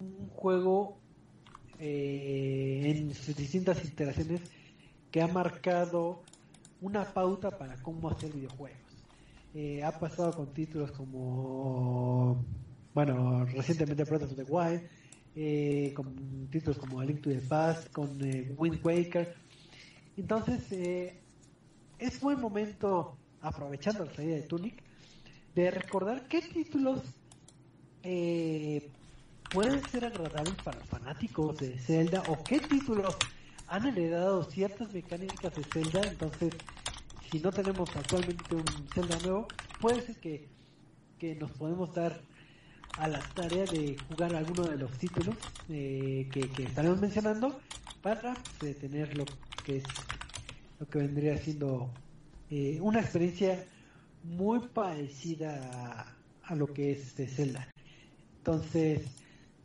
[0.00, 0.98] un juego
[1.78, 4.42] eh, en sus distintas iteraciones
[5.10, 6.22] que ha marcado
[6.80, 8.78] una pauta para cómo hacer videojuegos.
[9.54, 12.44] Eh, ha pasado con títulos como,
[12.94, 14.82] bueno, recientemente Breath of the Wild,
[15.34, 19.34] eh, con títulos como A Link to the Past, con eh, Wind Waker.
[20.16, 21.20] Entonces, eh,
[21.98, 24.82] es buen momento, aprovechando la salida de Tunic,
[25.54, 27.02] de recordar qué títulos
[28.02, 28.90] eh,
[29.50, 33.16] pueden ser agradables para fanáticos de Zelda o qué títulos
[33.68, 36.00] han heredado ciertas mecánicas de Zelda.
[36.02, 36.54] Entonces,
[37.30, 38.64] si no tenemos actualmente un
[38.94, 39.48] Zelda nuevo,
[39.80, 40.48] puede ser que,
[41.18, 42.20] que nos podemos dar
[42.98, 45.36] a la tarea de jugar alguno de los títulos
[45.68, 47.60] eh, que, que estaremos mencionando
[48.02, 49.24] para pues, tener lo
[49.64, 49.84] que es
[50.80, 51.90] lo que vendría siendo
[52.50, 53.64] eh, una experiencia
[54.24, 57.68] muy parecida a, lo que es este Zelda.
[58.38, 59.02] Entonces,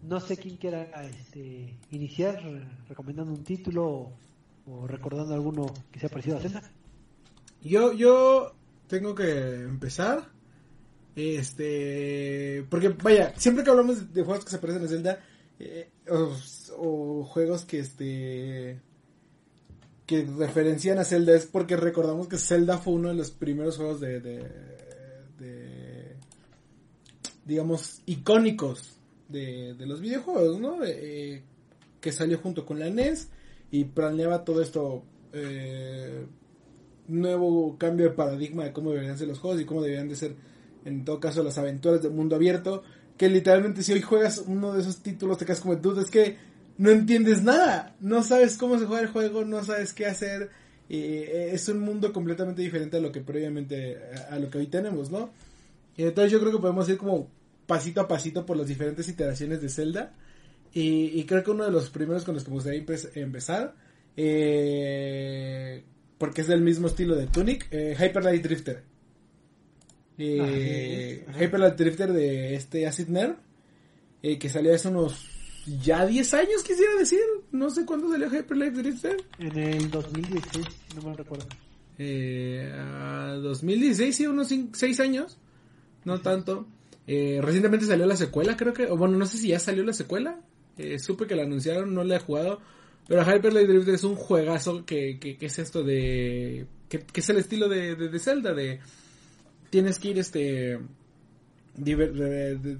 [0.02, 2.42] no sé quién quiera este, iniciar
[2.90, 4.12] recomendando un título
[4.66, 6.62] o, recordando alguno que sea parecido a Zelda.
[7.62, 8.54] Yo, yo
[8.88, 10.30] tengo que empezar.
[11.16, 12.66] Este.
[12.70, 15.24] Porque, vaya, siempre que hablamos de juegos que se parecen a Zelda,
[15.60, 18.82] eh, o juegos que este.
[20.06, 24.00] Que referencian a Zelda, es porque recordamos que Zelda fue uno de los primeros juegos
[24.02, 24.20] de.
[24.20, 24.38] de,
[25.40, 26.16] de-
[27.46, 28.98] digamos, icónicos
[29.30, 30.84] de, de los videojuegos, ¿no?
[30.86, 31.44] Eh,
[32.00, 33.30] que salió junto con la NES
[33.72, 35.04] y planeaba todo esto.
[35.34, 36.26] Eh,
[37.08, 40.36] nuevo cambio de paradigma de cómo deberían ser los juegos y cómo deberían de ser
[40.86, 42.82] en todo caso las aventuras del mundo abierto
[43.18, 46.38] que literalmente si hoy juegas uno de esos títulos te quedas como duda es que
[46.78, 50.50] no entiendes nada no sabes cómo se juega el juego no sabes qué hacer
[50.90, 53.98] y eh, es un mundo completamente diferente a lo que previamente
[54.30, 55.32] a, lo que hoy tenemos no
[55.96, 57.30] y entonces yo creo que podemos ir como
[57.68, 60.14] pasito a pasito por las diferentes iteraciones de Zelda
[60.74, 63.76] y, y creo que uno de los primeros con los que me gustaría empe- empezar
[64.18, 65.84] eh,
[66.18, 68.84] porque es del mismo estilo de Tunic, eh, Hyper Light Drifter.
[70.18, 71.26] Eh.
[71.40, 73.36] Hyper Light Drifter de este Acid Nerve,
[74.22, 75.30] eh, que salió hace unos
[75.66, 77.20] ya 10 años, quisiera decir.
[77.52, 79.18] No sé cuándo salió Hyper Light Drifter.
[79.40, 81.46] En el 2016, si no me recuerdo.
[81.98, 85.38] Eh, a 2016, sí, unos 6 años.
[86.06, 86.68] No tanto.
[87.08, 88.86] Eh, recientemente salió la secuela, creo que.
[88.88, 90.40] O bueno, no sé si ya salió la secuela.
[90.78, 92.60] Eh, supe que la anunciaron, no la he jugado.
[93.08, 96.66] Pero Hyper Light Drifter es un juegazo que, que, que es esto de.
[96.90, 98.54] Que, que es el estilo de, de, de Zelda.
[98.54, 98.80] De.
[99.70, 100.80] Tienes que ir este.
[101.78, 102.78] diver- de- de-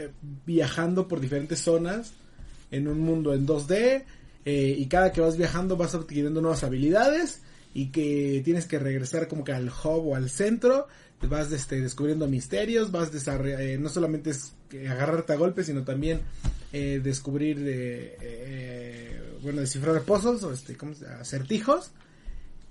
[0.00, 0.10] eh,
[0.46, 2.12] viajando por diferentes zonas
[2.70, 4.04] en un mundo en 2D
[4.44, 7.42] eh, y cada que vas viajando vas adquiriendo nuevas habilidades
[7.74, 10.88] y que tienes que regresar como que al hub o al centro
[11.28, 14.54] vas este, descubriendo misterios vas eh, no solamente es
[14.88, 16.20] agarrarte a golpes sino también
[16.72, 20.76] eh, descubrir eh, eh, bueno descifrar puzzles o este
[21.20, 21.90] acertijos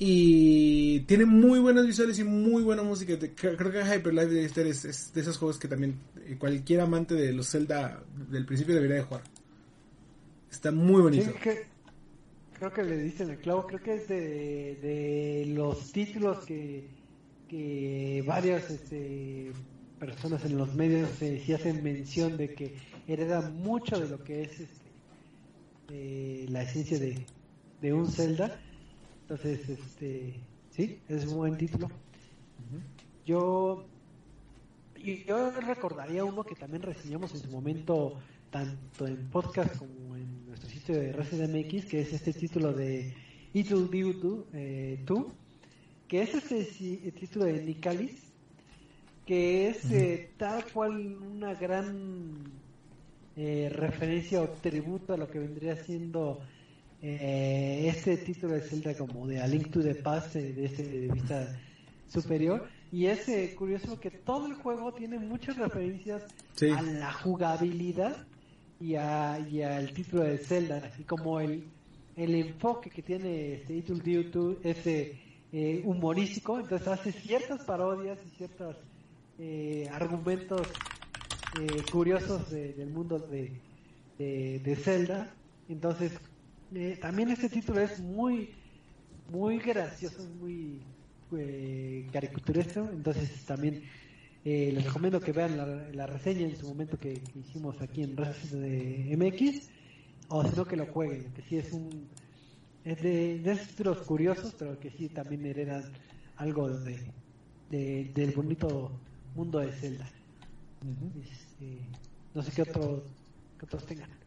[0.02, 3.20] y tiene muy buenos visuales y muy buena música.
[3.36, 7.16] Creo que Hyper Light Drifter es, es de esos juegos que también eh, cualquier amante
[7.16, 9.24] de los Zelda del principio debería de jugar.
[10.50, 11.26] Está muy bonito.
[11.26, 11.66] Sí, que,
[12.58, 16.88] creo que le dicen el clavo, creo que es de, de los títulos que,
[17.50, 19.52] que varias este,
[20.00, 22.74] personas en los medios eh, sí hacen mención de que
[23.06, 24.90] hereda mucho de lo que es este,
[25.90, 27.26] eh, la esencia de,
[27.82, 28.62] de un Zelda.
[29.30, 30.34] Entonces, este,
[30.72, 31.88] sí, es un buen título.
[33.28, 33.86] Yo,
[35.28, 38.18] yo recordaría uno que también reseñamos en su momento,
[38.50, 43.14] tanto en podcast como en nuestro sitio de Resident MX, que es este título de
[43.54, 45.32] It Will Be You eh, Too,
[46.08, 48.32] que es este si- título de Nicalis,
[49.28, 52.46] que es eh, tal cual una gran
[53.36, 56.40] eh, referencia o tributo a lo que vendría siendo
[57.02, 61.08] eh, este título de Zelda como de A Link to the Past eh, desde de
[61.08, 61.58] vista
[62.08, 66.24] superior y es eh, curioso que todo el juego tiene muchas referencias
[66.56, 66.70] Sí.
[66.70, 68.26] a la jugabilidad
[68.82, 71.64] y, a, y al título de Zelda así como el,
[72.18, 75.18] el enfoque que tiene este It Will Be You Too es eh,
[75.54, 78.76] eh, humorístico entonces hace ciertas parodias y ciertos
[79.40, 80.68] eh, argumentos
[81.62, 83.52] eh, curiosos de- del mundo de,
[84.18, 85.34] de, de Zelda.
[85.70, 86.12] Entonces,
[86.74, 88.56] eh, también este título es muy,
[89.28, 90.96] muy gracioso, muy
[91.38, 92.90] eh, caricaturesco.
[92.92, 93.84] Entonces, también
[94.44, 98.04] eh, les recomiendo que vean la, la reseña en su momento que, que hicimos aquí
[98.04, 99.70] en Resident MX,
[100.28, 102.16] o si no, que lo jueguen, que sí es un.
[102.84, 105.98] Es de, de títulos curiosos, pero que sí también heredan
[106.38, 107.14] algo de,
[107.70, 109.04] de- del bonito
[109.36, 110.16] mundo de Zelda.
[111.14, 112.00] Este,
[112.34, 113.16] no sé qué, otro,
[113.58, 114.19] qué otros tengan.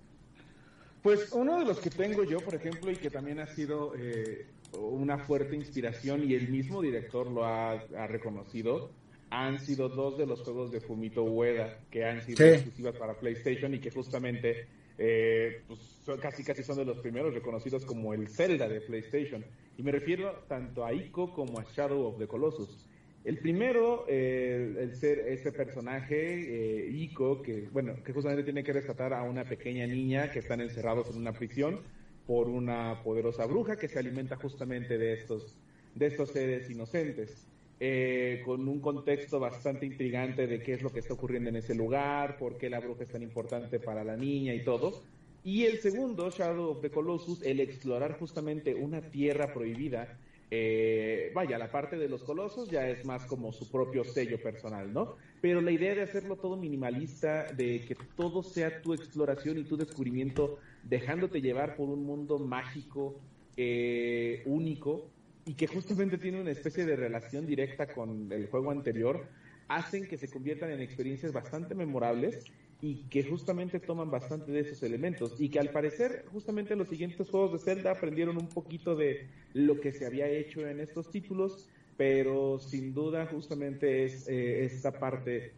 [1.02, 4.46] Pues uno de los que tengo yo, por ejemplo, y que también ha sido eh,
[4.72, 8.90] una fuerte inspiración y el mismo director lo ha, ha reconocido,
[9.30, 12.44] han sido dos de los juegos de Fumito Ueda que han sido Sí.
[12.52, 14.66] exclusivas para PlayStation y que justamente
[14.98, 19.44] eh, pues, son- casi casi son de los primeros reconocidos como el Zelda de PlayStation.
[19.78, 22.86] Y me refiero tanto a Ico como a Shadow of the Colossus.
[23.24, 28.72] El primero, eh, el ser ese personaje, eh, Ico, que bueno, que justamente tiene que
[28.72, 31.80] rescatar a una pequeña niña que están encerrados en una prisión
[32.26, 35.56] por una poderosa bruja que se alimenta justamente de estos,
[35.94, 37.46] de estos seres inocentes.
[37.84, 41.74] Eh, con un contexto bastante intrigante de qué es lo que está ocurriendo en ese
[41.74, 45.02] lugar, por qué la bruja es tan importante para la niña y todo.
[45.42, 50.16] Y el segundo, Shadow of the Colossus, el explorar justamente una tierra prohibida.
[50.54, 54.92] Eh, vaya, la parte de los colosos ya es más como su propio sello personal,
[54.92, 55.16] ¿no?
[55.40, 59.78] Pero la idea de hacerlo todo minimalista, de que todo sea tu exploración y tu
[59.78, 63.18] descubrimiento, dejándote llevar por un mundo mágico,
[63.56, 65.08] eh, único,
[65.46, 69.24] y que justamente tiene una especie de relación directa con el juego anterior,
[69.68, 72.44] hacen que se conviertan en experiencias bastante memorables
[72.82, 77.30] y que justamente toman bastante de esos elementos y que al parecer justamente los siguientes
[77.30, 81.68] juegos de Zelda aprendieron un poquito de lo que se había hecho en estos títulos,
[81.96, 85.52] pero sin duda justamente es eh, esta parte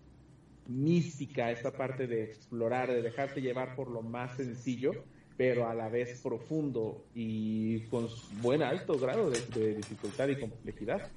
[0.68, 4.92] mística, esta parte de explorar, de dejarte llevar por lo más sencillo,
[5.38, 8.06] pero a la vez profundo y con
[8.42, 11.10] buen alto grado de, de dificultad y complejidad.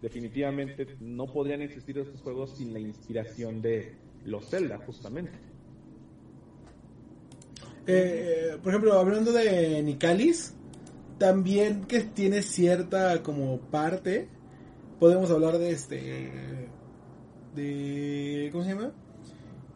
[0.00, 3.92] Definitivamente no podrían existir estos juegos sin la inspiración de
[4.24, 5.32] los Zelda, justamente.
[7.86, 10.54] Eh, por ejemplo, hablando de Nicalis,
[11.18, 14.28] también que tiene cierta como parte,
[15.00, 16.70] podemos hablar de este,
[17.54, 18.92] de, ¿cómo se llama?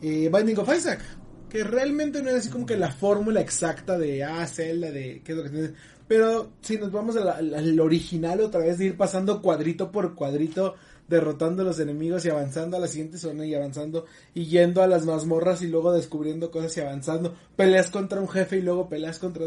[0.00, 1.00] Eh, Binding of Isaac,
[1.48, 5.32] que realmente no es así como que la fórmula exacta de, ah, Zelda, de qué
[5.32, 5.72] es lo que tienes.
[6.06, 10.76] Pero si nos vamos al original otra vez de ir pasando cuadrito por cuadrito,
[11.08, 14.86] derrotando a los enemigos y avanzando a la siguiente zona y avanzando y yendo a
[14.86, 19.18] las mazmorras y luego descubriendo cosas y avanzando, peleas contra un jefe y luego peleas
[19.18, 19.46] contra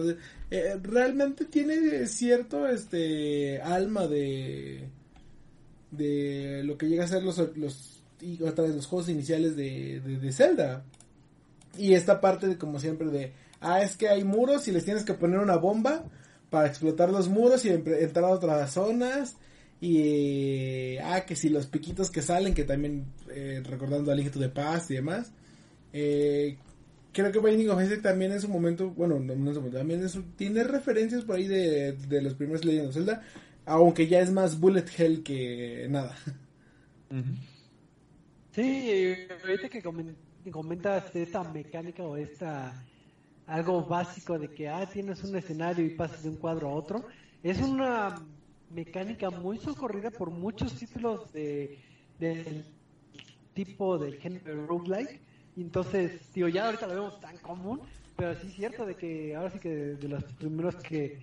[0.52, 4.88] eh, realmente tiene cierto este alma de
[5.92, 10.02] de lo que llega a ser los los y otra vez los juegos iniciales de,
[10.02, 10.84] de, de Zelda.
[11.78, 15.04] Y esta parte de como siempre de ah es que hay muros y les tienes
[15.04, 16.04] que poner una bomba
[16.50, 19.36] para explotar los muros y entrar a otras zonas
[19.82, 24.32] y eh, ah que si los piquitos que salen que también eh, recordando a Link
[24.32, 25.32] to the Past y demás
[25.94, 26.58] eh,
[27.14, 29.78] creo que Binding of Isaac también en su momento bueno no, no en su momento,
[29.78, 33.24] también es tiene referencias por ahí de, de los primeros Legend of Zelda
[33.66, 36.16] aunque ya es más bullet hell que nada.
[38.52, 39.82] Sí, ahorita que
[40.52, 42.74] comentas esta mecánica o esta
[43.46, 47.06] algo básico de que ah tienes un escenario y pasas de un cuadro a otro,
[47.44, 48.16] es una
[48.72, 51.80] mecánica muy socorrida por muchos títulos de
[52.20, 52.66] del
[53.54, 55.20] tipo del género roguelike.
[55.58, 57.82] Entonces, tío, ya ahorita lo vemos tan común,
[58.16, 61.20] pero sí es cierto de que ahora sí que de, de los primeros que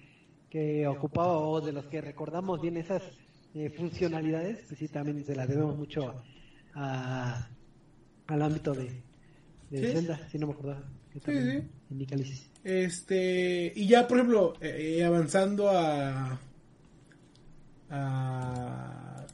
[0.50, 3.02] que ocupaba o de los que recordamos bien esas
[3.54, 6.14] eh, funcionalidades, pues sí, también se las debemos mucho
[6.74, 7.48] a,
[8.26, 9.02] al ámbito de,
[9.70, 9.92] de Sí.
[9.92, 10.82] Zelda, si no me acordaba.
[11.12, 11.62] que Sí, sí.
[12.62, 16.38] Este, y ya, por ejemplo, eh, eh, avanzando a,
[17.90, 19.26] a,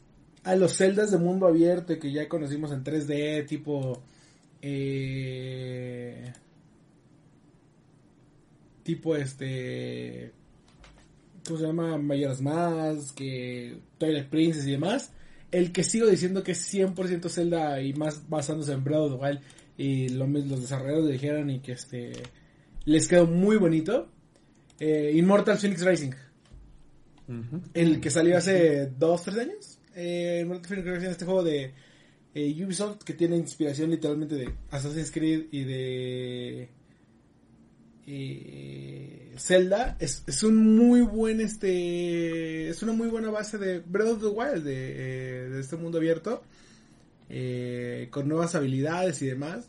[0.56, 4.02] los celdas de mundo abierto que ya conocimos en 3D, tipo,
[4.60, 6.32] eh,
[8.82, 10.32] tipo este,
[11.46, 11.98] ¿cómo se llama?
[11.98, 15.12] Mayoras Más, que Twilight Princess y demás.
[15.50, 19.22] El que sigo diciendo que es 100% Zelda y más basándose en Breath of
[19.76, 22.12] y lo, los desarrolladores dijeron y que este
[22.84, 24.08] les quedó muy bonito.
[24.78, 25.84] Eh, Immortal Phoenix
[27.74, 29.78] El que salió hace 2, 3 años.
[29.94, 31.74] Eh, Immortal Phoenix Rising, este juego de
[32.34, 36.68] eh, Ubisoft que tiene inspiración literalmente de Assassin's Creed y de
[38.06, 39.96] eh, Zelda.
[40.00, 44.28] Es, es un muy buen, este, es una muy buena base de Breath of the
[44.28, 46.42] Wild, de, eh, de este mundo abierto.
[48.10, 49.68] con nuevas habilidades y demás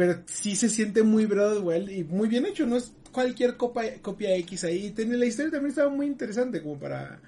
[0.00, 2.94] pero sí se siente muy Breath of the Wild y muy bien hecho, no es
[3.12, 4.90] cualquier copa- copia X ahí.
[4.90, 7.20] Tiene, la historia también estaba muy interesante como para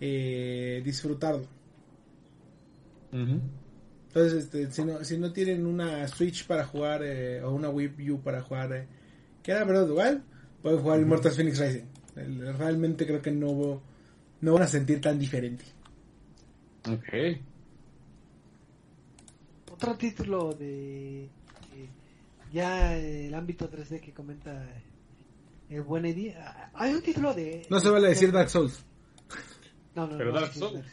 [0.00, 1.46] eh, disfrutarlo.
[3.12, 8.10] Entonces, este, si, no, si no tienen una Switch para jugar eh, o una Wii
[8.10, 8.86] U para jugar, eh,
[9.42, 10.22] que era the Wild,
[10.62, 11.84] pueden jugar Immortal Phoenix Rising.
[12.16, 13.80] El- realmente creo que no,
[14.40, 15.64] no van a sentir tan diferente.
[16.88, 17.38] Ok.
[19.72, 21.28] Otro título de eh,
[22.52, 24.64] ya el ámbito 3D que comenta
[25.74, 26.34] el buen Eddie.
[26.38, 27.66] ah, Hay un título de.
[27.70, 28.84] No se vale decir Dark Souls.
[29.94, 30.84] No, no, Pero no, Dark Souls.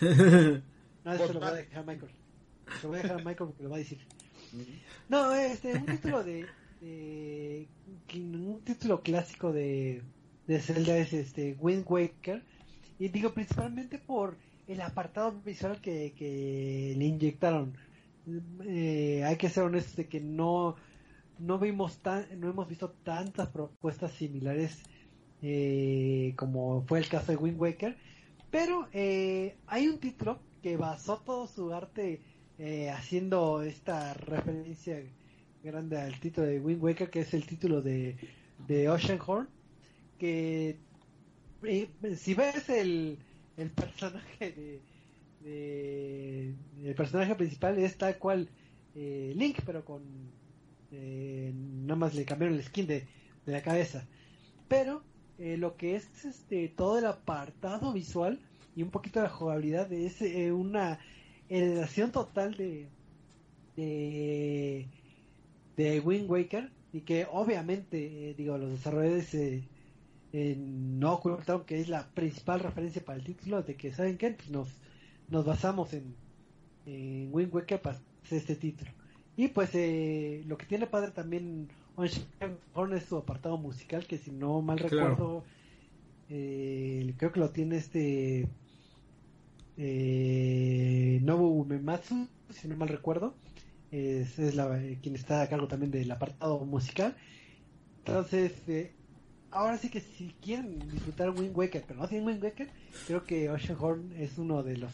[1.04, 2.10] No, eso lo voy a dejar a Michael.
[2.82, 3.98] Lo voy a dejar a Michael porque lo va a decir.
[5.08, 6.44] No, este, un título de,
[6.82, 7.68] de-
[8.14, 10.02] un título clásico de,
[10.46, 12.42] de Zelda es este Wind Waker
[12.98, 14.36] y digo principalmente por
[14.66, 17.74] el apartado visual que, que le inyectaron.
[18.66, 20.76] Eh, hay que ser honestos de que no
[21.38, 24.88] no vimos tan, no hemos visto tantas propuestas similares
[25.40, 27.98] eh, como fue el caso de Wind Waker,
[28.50, 32.24] pero eh, hay un título que basó todo su arte
[32.56, 34.98] eh, haciendo esta referencia
[35.62, 38.18] grande al título de Wind Waker, que es el título de,
[38.56, 39.54] de Ocean Horn,
[40.18, 40.86] que
[41.62, 43.24] eh, si ves el,
[43.56, 44.86] el personaje de,
[45.38, 48.54] de- el personaje principal es tal cual
[48.94, 50.37] eh, Link, pero con
[50.90, 53.06] eh, nada más le cambiaron el skin de,
[53.46, 54.06] la cabeza.
[54.68, 55.02] Pero
[55.38, 58.38] eh, lo que es este todo el apartado visual
[58.76, 60.98] y un poquito de la jugabilidad es eh, una
[61.48, 62.88] heredación total de
[63.76, 64.86] de
[65.76, 69.64] de Wind Waker y que obviamente eh, digo los desarrolladores
[70.32, 74.50] no ocultaron que es la principal referencia para el título de que saben qué pues
[74.50, 74.68] nos
[75.28, 76.14] nos basamos en,
[76.84, 78.97] en Wind Waker para hacer este título
[79.38, 84.18] y pues eh, lo que tiene padre también Ocean Horn es su apartado musical que
[84.18, 84.96] si no mal Claro.
[84.96, 85.44] recuerdo
[86.28, 88.48] eh, creo que lo tiene este
[89.76, 93.34] eh, Nobu Uematsu si no mal recuerdo
[93.90, 97.16] es, es la, quien está a cargo también del apartado musical
[98.04, 98.92] entonces eh,
[99.50, 102.68] ahora sí que si quieren disfrutar Wind Waker pero no tienen Wind Waker
[103.06, 104.92] creo que Ocean Horn es uno de los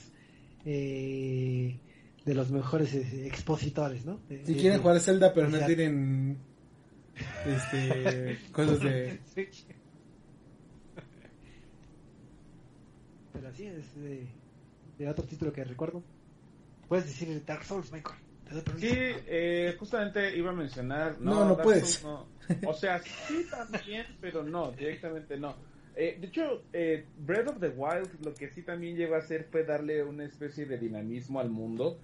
[0.66, 1.78] eh,
[2.24, 4.20] de los mejores eh, expositores ¿no?
[4.28, 6.38] Si quieren jugar Zelda pero no tienen
[7.46, 9.20] este cosas de.
[13.32, 14.26] Pero así es de,
[14.96, 16.04] de otro título que recuerdo.
[16.88, 18.16] Puedes decir Dark Souls, Michael.
[18.44, 18.86] Te doy permiso.
[18.86, 18.94] Sí,
[19.26, 21.20] eh, justamente iba a mencionar.
[21.20, 21.94] No, no Dark puedes.
[21.94, 22.26] Souls
[22.62, 22.70] no.
[22.70, 25.56] O sea, sí también, pero no, directamente no.
[25.96, 29.48] Eh, de hecho, eh, Breath of the Wild lo que sí también llegó a hacer
[29.50, 31.98] fue darle una especie de dinamismo al mundo.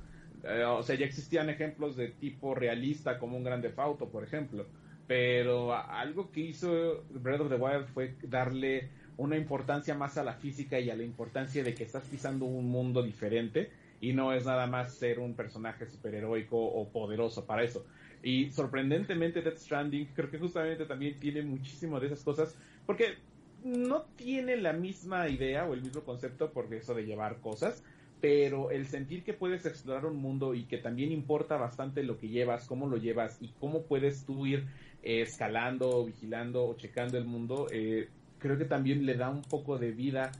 [0.44, 4.66] Eh, o sea, ya existían ejemplos de tipo realista como un Grande Auto, por ejemplo.
[5.06, 10.34] Pero algo que hizo Breath of the Wild fue darle una importancia más a la
[10.34, 14.46] física y a la importancia de que estás pisando un mundo diferente y no es
[14.46, 17.84] nada más ser un personaje superheroico o poderoso para eso.
[18.22, 22.56] Y sorprendentemente Death Stranding creo que justamente también tiene muchísimo de esas cosas
[22.86, 23.16] porque
[23.62, 27.84] no tiene la misma idea o el mismo concepto por eso de llevar cosas,
[28.20, 32.28] pero el sentir que puedes explorar un mundo y que también importa bastante lo que
[32.28, 34.66] llevas, cómo lo llevas y cómo puedes tú ir
[35.02, 39.78] eh, escalando, vigilando o checando el mundo, eh, creo que también le da un poco
[39.78, 40.32] de vida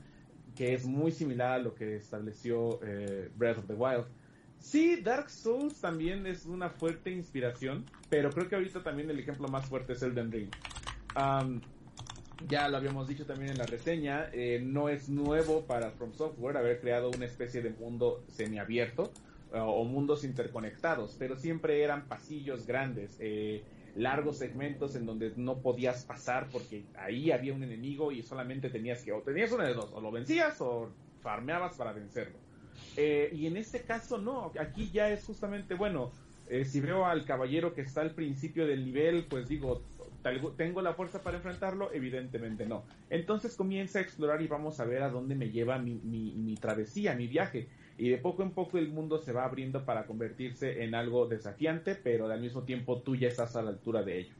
[0.55, 4.05] que es muy similar a lo que estableció eh, Breath of the Wild.
[4.59, 9.47] Sí, Dark Souls también es una fuerte inspiración, pero creo que ahorita también el ejemplo
[9.47, 10.49] más fuerte es Elden Ring.
[12.47, 16.57] Ya lo habíamos dicho también en la reseña, eh, no es nuevo para From Software
[16.57, 19.11] haber creado una especie de mundo semiabierto
[19.53, 23.63] eh, o mundos interconectados, pero siempre eran pasillos grandes, eh,
[23.95, 29.01] largos segmentos en donde no podías pasar porque ahí había un enemigo y solamente tenías
[29.03, 30.89] que, o tenías una de dos, o lo vencías o
[31.21, 32.37] farmeabas para vencerlo.
[32.97, 36.11] y en este caso no, aquí ya es justamente, bueno,
[36.65, 39.81] si veo al caballero que está al principio del nivel, pues digo,
[40.55, 41.91] ¿Tengo la fuerza para enfrentarlo?
[41.93, 42.83] Evidentemente no.
[43.09, 47.15] Entonces comienza a explorar y vamos a ver a dónde me lleva mi, mi, travesía,
[47.15, 47.67] mi viaje.
[47.97, 51.95] Y de poco en poco el mundo se va abriendo para convertirse en algo desafiante,
[51.95, 54.35] pero al mismo tiempo tú ya estás a la altura de ello.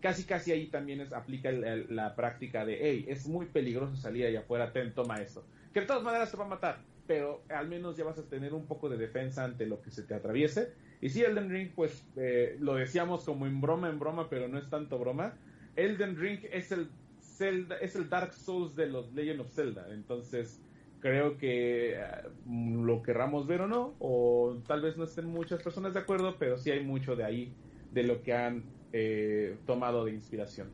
[0.00, 4.40] Casi casi ahí también es, aplica la práctica de, hey, es muy peligroso salir allá
[4.40, 5.44] afuera, ten, toma eso.
[5.72, 8.54] Que de todas maneras te va a matar, pero al menos ya vas a tener
[8.54, 12.06] un poco de defensa ante lo que se te atraviese y sí, Elden Ring, pues
[12.16, 15.34] eh, lo decíamos como en broma, en broma, pero no es tanto broma.
[15.76, 16.90] Elden Ring es el
[17.20, 19.86] Zelda, es el Dark Souls de los Legend of Zelda.
[19.90, 20.60] Entonces,
[21.00, 22.04] creo que eh,
[22.46, 26.58] lo querramos ver o no, o tal vez no estén muchas personas de acuerdo, pero
[26.58, 27.54] sí hay mucho de ahí,
[27.92, 30.68] de lo que han eh, tomado de inspiración.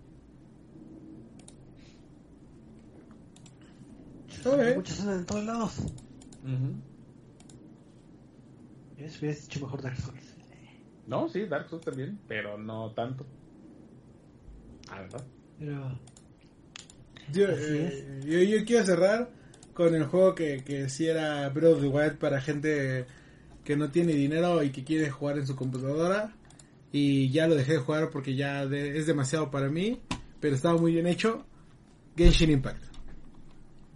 [4.74, 5.86] Muchas en todos lados.
[8.98, 10.36] Es, es hecho mejor Dark Souls.
[11.06, 13.27] No, sí, Dark Souls también, pero no tanto.
[14.89, 15.24] Ah, ¿verdad?
[15.59, 16.01] Pero.
[17.32, 19.31] Yo, eh, yo, yo, quiero cerrar
[19.74, 23.06] con el juego que, que sí era Breath of the Wild para gente
[23.64, 26.32] que no tiene dinero y que quiere jugar en su computadora.
[26.93, 30.01] Y ya lo dejé de jugar porque ya es demasiado para mí,
[30.40, 31.44] pero estaba muy bien hecho.
[32.16, 32.82] Genshin Impact.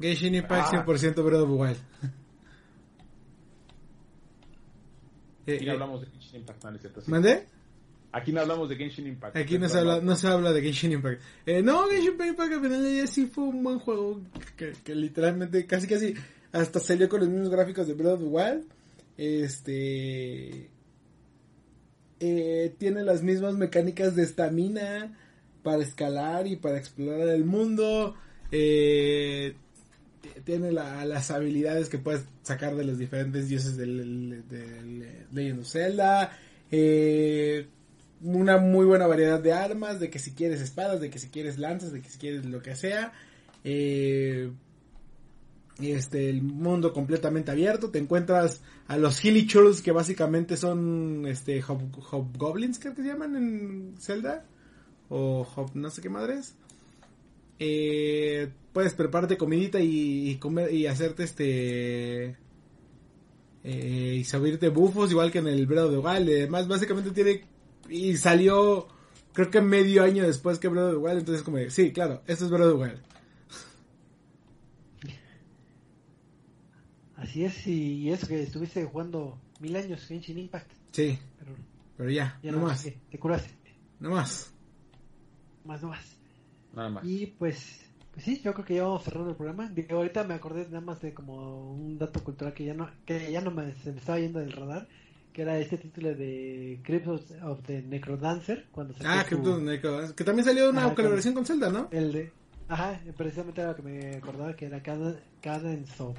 [0.01, 0.83] Genshin Impact 100% ah.
[1.23, 1.79] Breath of the Wild.
[5.57, 7.03] Aquí no hablamos de Genshin Impact, no, cierto.
[7.07, 7.47] ¿Mandé?
[8.13, 9.37] Aquí no hablamos de Genshin Impact.
[9.37, 11.23] Aquí no se, habla, no se habla de Genshin Impact.
[11.47, 14.21] Eh, no, Genshin Impact al final ya sí fue un buen juego
[14.57, 16.15] que, que, literalmente casi casi
[16.53, 18.65] hasta salió con los mismos gráficos de Breath of the Wild.
[19.17, 20.71] Este...
[22.23, 25.17] Eh, tiene las mismas mecánicas de estamina
[25.63, 28.15] para escalar y para explorar el mundo.
[28.53, 29.55] Eh,
[30.45, 34.45] tiene las habilidades que puedes sacar de los diferentes dioses del,
[35.33, 36.33] Legend of Zelda.
[36.71, 37.67] Eh,
[38.23, 41.59] una muy buena variedad de armas, de que si quieres espadas, de que si quieres
[41.59, 43.13] lanzas, de que si quieres lo que sea.
[43.65, 44.51] Eh,
[45.81, 47.91] este, el mundo completamente abierto.
[47.91, 53.95] Te encuentras a los Churls que básicamente son este hobgoblins, creo que se llaman en
[53.99, 54.45] Zelda.
[55.09, 56.55] O hob, no sé qué madres.
[57.59, 62.37] Eh, puedes prepararte comidita y, comer y hacerte este
[63.65, 66.29] eh, y subirte bufos igual que en el Bredo de Wild.
[66.29, 67.45] Además, básicamente tiene
[67.89, 68.89] y salió
[69.33, 72.51] creo que medio año después que Bredo de Wild, entonces como sí, claro, esto es
[72.51, 73.01] Bredo de Wild.
[77.17, 80.71] Así es, y eso que estuviste jugando mil años Genshin Impact.
[80.93, 81.19] Sí,
[81.97, 82.83] pero, ya, no, más.
[82.83, 83.51] Te curaste.
[83.99, 84.53] No más.
[85.65, 86.17] Más, no más.
[86.73, 87.05] Nada más.
[87.05, 89.71] Y pues pues sí, yo creo que ya vamos cerrando el programa.
[89.91, 93.41] ahorita me acordé nada más de como un dato cultural que ya no, que ya
[93.41, 94.89] no me, se me estaba yendo del radar,
[95.33, 98.67] que era este título de Crypt of the Necrodancer.
[98.73, 101.89] Cuando ah, Crypt of the Necrodancer, que también salió una colaboración con, Zelda, ¿no?
[101.93, 102.33] El de,
[102.69, 106.19] ajá, precisamente era lo que me acordaba, que era Cadence of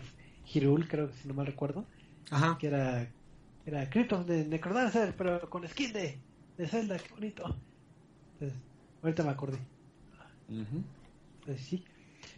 [0.53, 1.85] Hirul, creo que si no mal recuerdo.
[2.29, 2.57] Ajá.
[2.57, 3.09] Que era,
[3.65, 6.17] era Crypt of the Necrodancer, pero con skin de,
[6.57, 7.53] de Zelda, qué bonito.
[8.33, 8.57] Entonces,
[9.03, 9.59] ahorita me acordé.
[11.45, 11.83] Pues sí.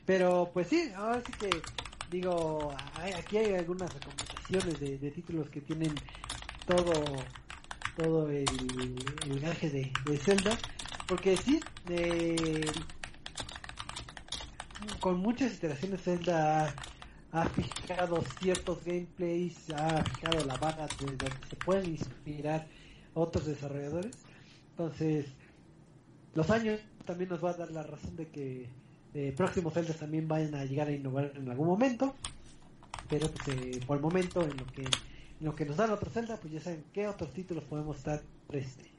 [0.05, 1.49] Pero pues sí, ahora sí que
[2.11, 2.73] digo,
[3.17, 5.93] aquí hay algunas recomendaciones de, títulos que tienen
[6.67, 7.03] todo
[7.95, 8.45] todo el,
[9.29, 10.57] el gaje de, de Zelda.
[11.07, 11.59] Porque sí,
[14.99, 16.73] con muchas iteraciones Zelda
[17.31, 22.67] ha, fijado ciertos gameplays, ha fijado la vaga de donde se pueden inspirar
[23.13, 24.15] otros desarrolladores.
[24.71, 25.25] Entonces,
[26.33, 28.69] los años también nos va a dar la razón de que
[29.13, 32.15] eh, próximos Zelda también vayan a llegar a innovar en algún momento.
[33.09, 34.83] Pero pues, eh, por el momento, en lo que
[35.43, 38.21] en lo que nos dan otros Zelda, pues ya saben qué otros títulos podemos estar
[38.51, 38.91] este,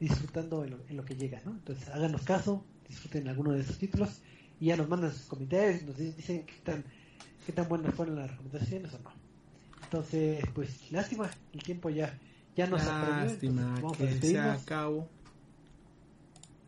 [0.00, 1.52] disfrutando en lo, que llega, ¿no?
[1.52, 4.20] Entonces háganos caso, disfruten alguno de esos títulos
[4.58, 6.84] y ya nos mandan sus comentarios nos dicen qué tan,
[7.46, 9.12] qué tan buenas fueron las recomendaciones o no.
[9.84, 12.18] Entonces, pues lástima, el tiempo ya,
[12.56, 15.08] ya nos Lástima que se acabó.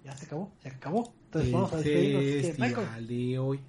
[0.07, 1.13] Ya se acabó, se acabó.
[1.25, 3.09] Entonces vamos a despedirnos.
[3.09, 3.61] de hoy.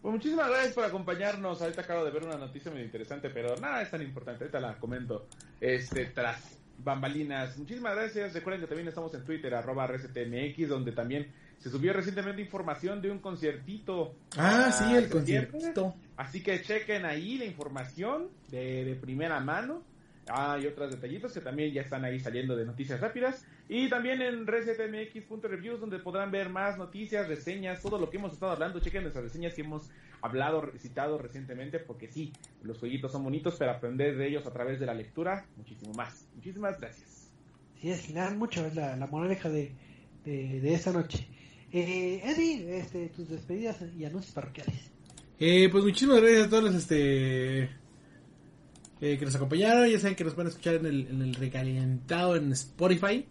[0.00, 1.60] Pues muchísimas gracias por acompañarnos.
[1.60, 4.44] Ahorita acabo de ver una noticia muy interesante, pero nada es tan importante.
[4.44, 5.26] Ahorita la comento.
[5.60, 7.58] Este, tras bambalinas.
[7.58, 8.32] Muchísimas gracias.
[8.32, 13.10] Recuerden que también estamos en Twitter, arroba RCTMX, donde también se subió recientemente información de
[13.10, 14.14] un conciertito.
[14.38, 15.94] Ah, sí, el conciertito.
[16.16, 19.82] Así que chequen ahí la información de, de primera mano.
[20.30, 23.44] Hay otros detallitos que también ya están ahí saliendo de noticias rápidas.
[23.68, 28.52] Y también en resetmx.reviews donde podrán ver más noticias, reseñas, todo lo que hemos estado
[28.52, 28.80] hablando.
[28.80, 29.90] Chequen nuestras reseñas que hemos
[30.22, 32.32] hablado, citado recientemente, porque sí,
[32.62, 36.26] los jueguitos son bonitos, pero aprender de ellos a través de la lectura, muchísimo más.
[36.34, 37.30] Muchísimas gracias.
[37.80, 39.72] Sí, es nada mucho, es la, la moraleja de,
[40.24, 41.28] de, de esta noche.
[41.70, 44.90] Eh, Eddie, este, tus despedidas y anuncios parroquiales.
[45.38, 47.68] Eh, pues muchísimas gracias a todos los este, eh,
[49.18, 49.88] que nos acompañaron.
[49.88, 53.26] Ya saben que nos van a escuchar en el, en el recalentado en Spotify.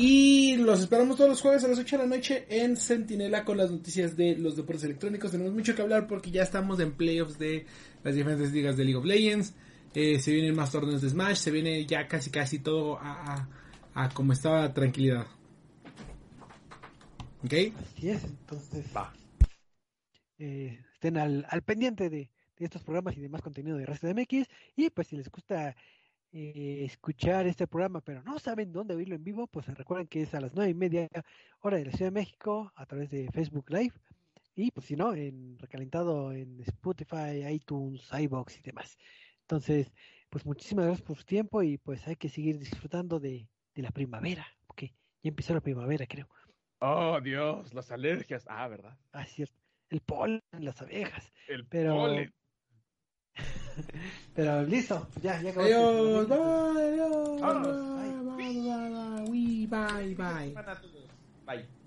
[0.00, 3.56] Y los esperamos todos los jueves a las 8 de la noche en Sentinela con
[3.56, 5.32] las noticias de los deportes electrónicos.
[5.32, 7.66] Tenemos mucho que hablar porque ya estamos en playoffs de
[8.04, 9.54] las diferentes ligas de League of Legends.
[9.94, 11.38] Eh, se vienen más torneos de Smash.
[11.38, 13.48] Se viene ya casi casi todo a,
[13.94, 15.26] a, a como estaba tranquilidad.
[17.44, 17.54] ¿Ok?
[17.96, 19.12] Así es, entonces Va.
[20.38, 24.14] eh, estén al, al pendiente de, de estos programas y demás contenido de Resto de
[24.14, 24.46] MX.
[24.76, 25.74] Y pues si les gusta
[26.32, 30.34] eh, escuchar este programa, pero no saben dónde oírlo en vivo, pues recuerden que es
[30.34, 31.08] a las nueve y media
[31.60, 33.94] hora de la Ciudad de México a través de Facebook Live.
[34.54, 38.98] Y pues si no, en recalentado en Spotify, iTunes, iBox y demás.
[39.42, 39.92] Entonces,
[40.30, 43.90] pues muchísimas gracias por su tiempo y pues hay que seguir disfrutando de, de la
[43.90, 44.88] primavera, porque
[45.22, 46.28] ya empezó la primavera, creo.
[46.80, 48.44] Oh, Dios, las alergias.
[48.48, 48.98] Ah, ¿verdad?
[49.12, 49.54] Ah, es cierto.
[49.90, 51.32] El polen, las abejas.
[51.48, 52.34] El Pero- polen.
[54.34, 60.48] Pero listo, ya, ya acabó Adiós, bye, adiós, bye, bye, bye, bye, bye, bye, bye.
[60.50, 61.04] Semana a todos.
[61.46, 61.77] Bye.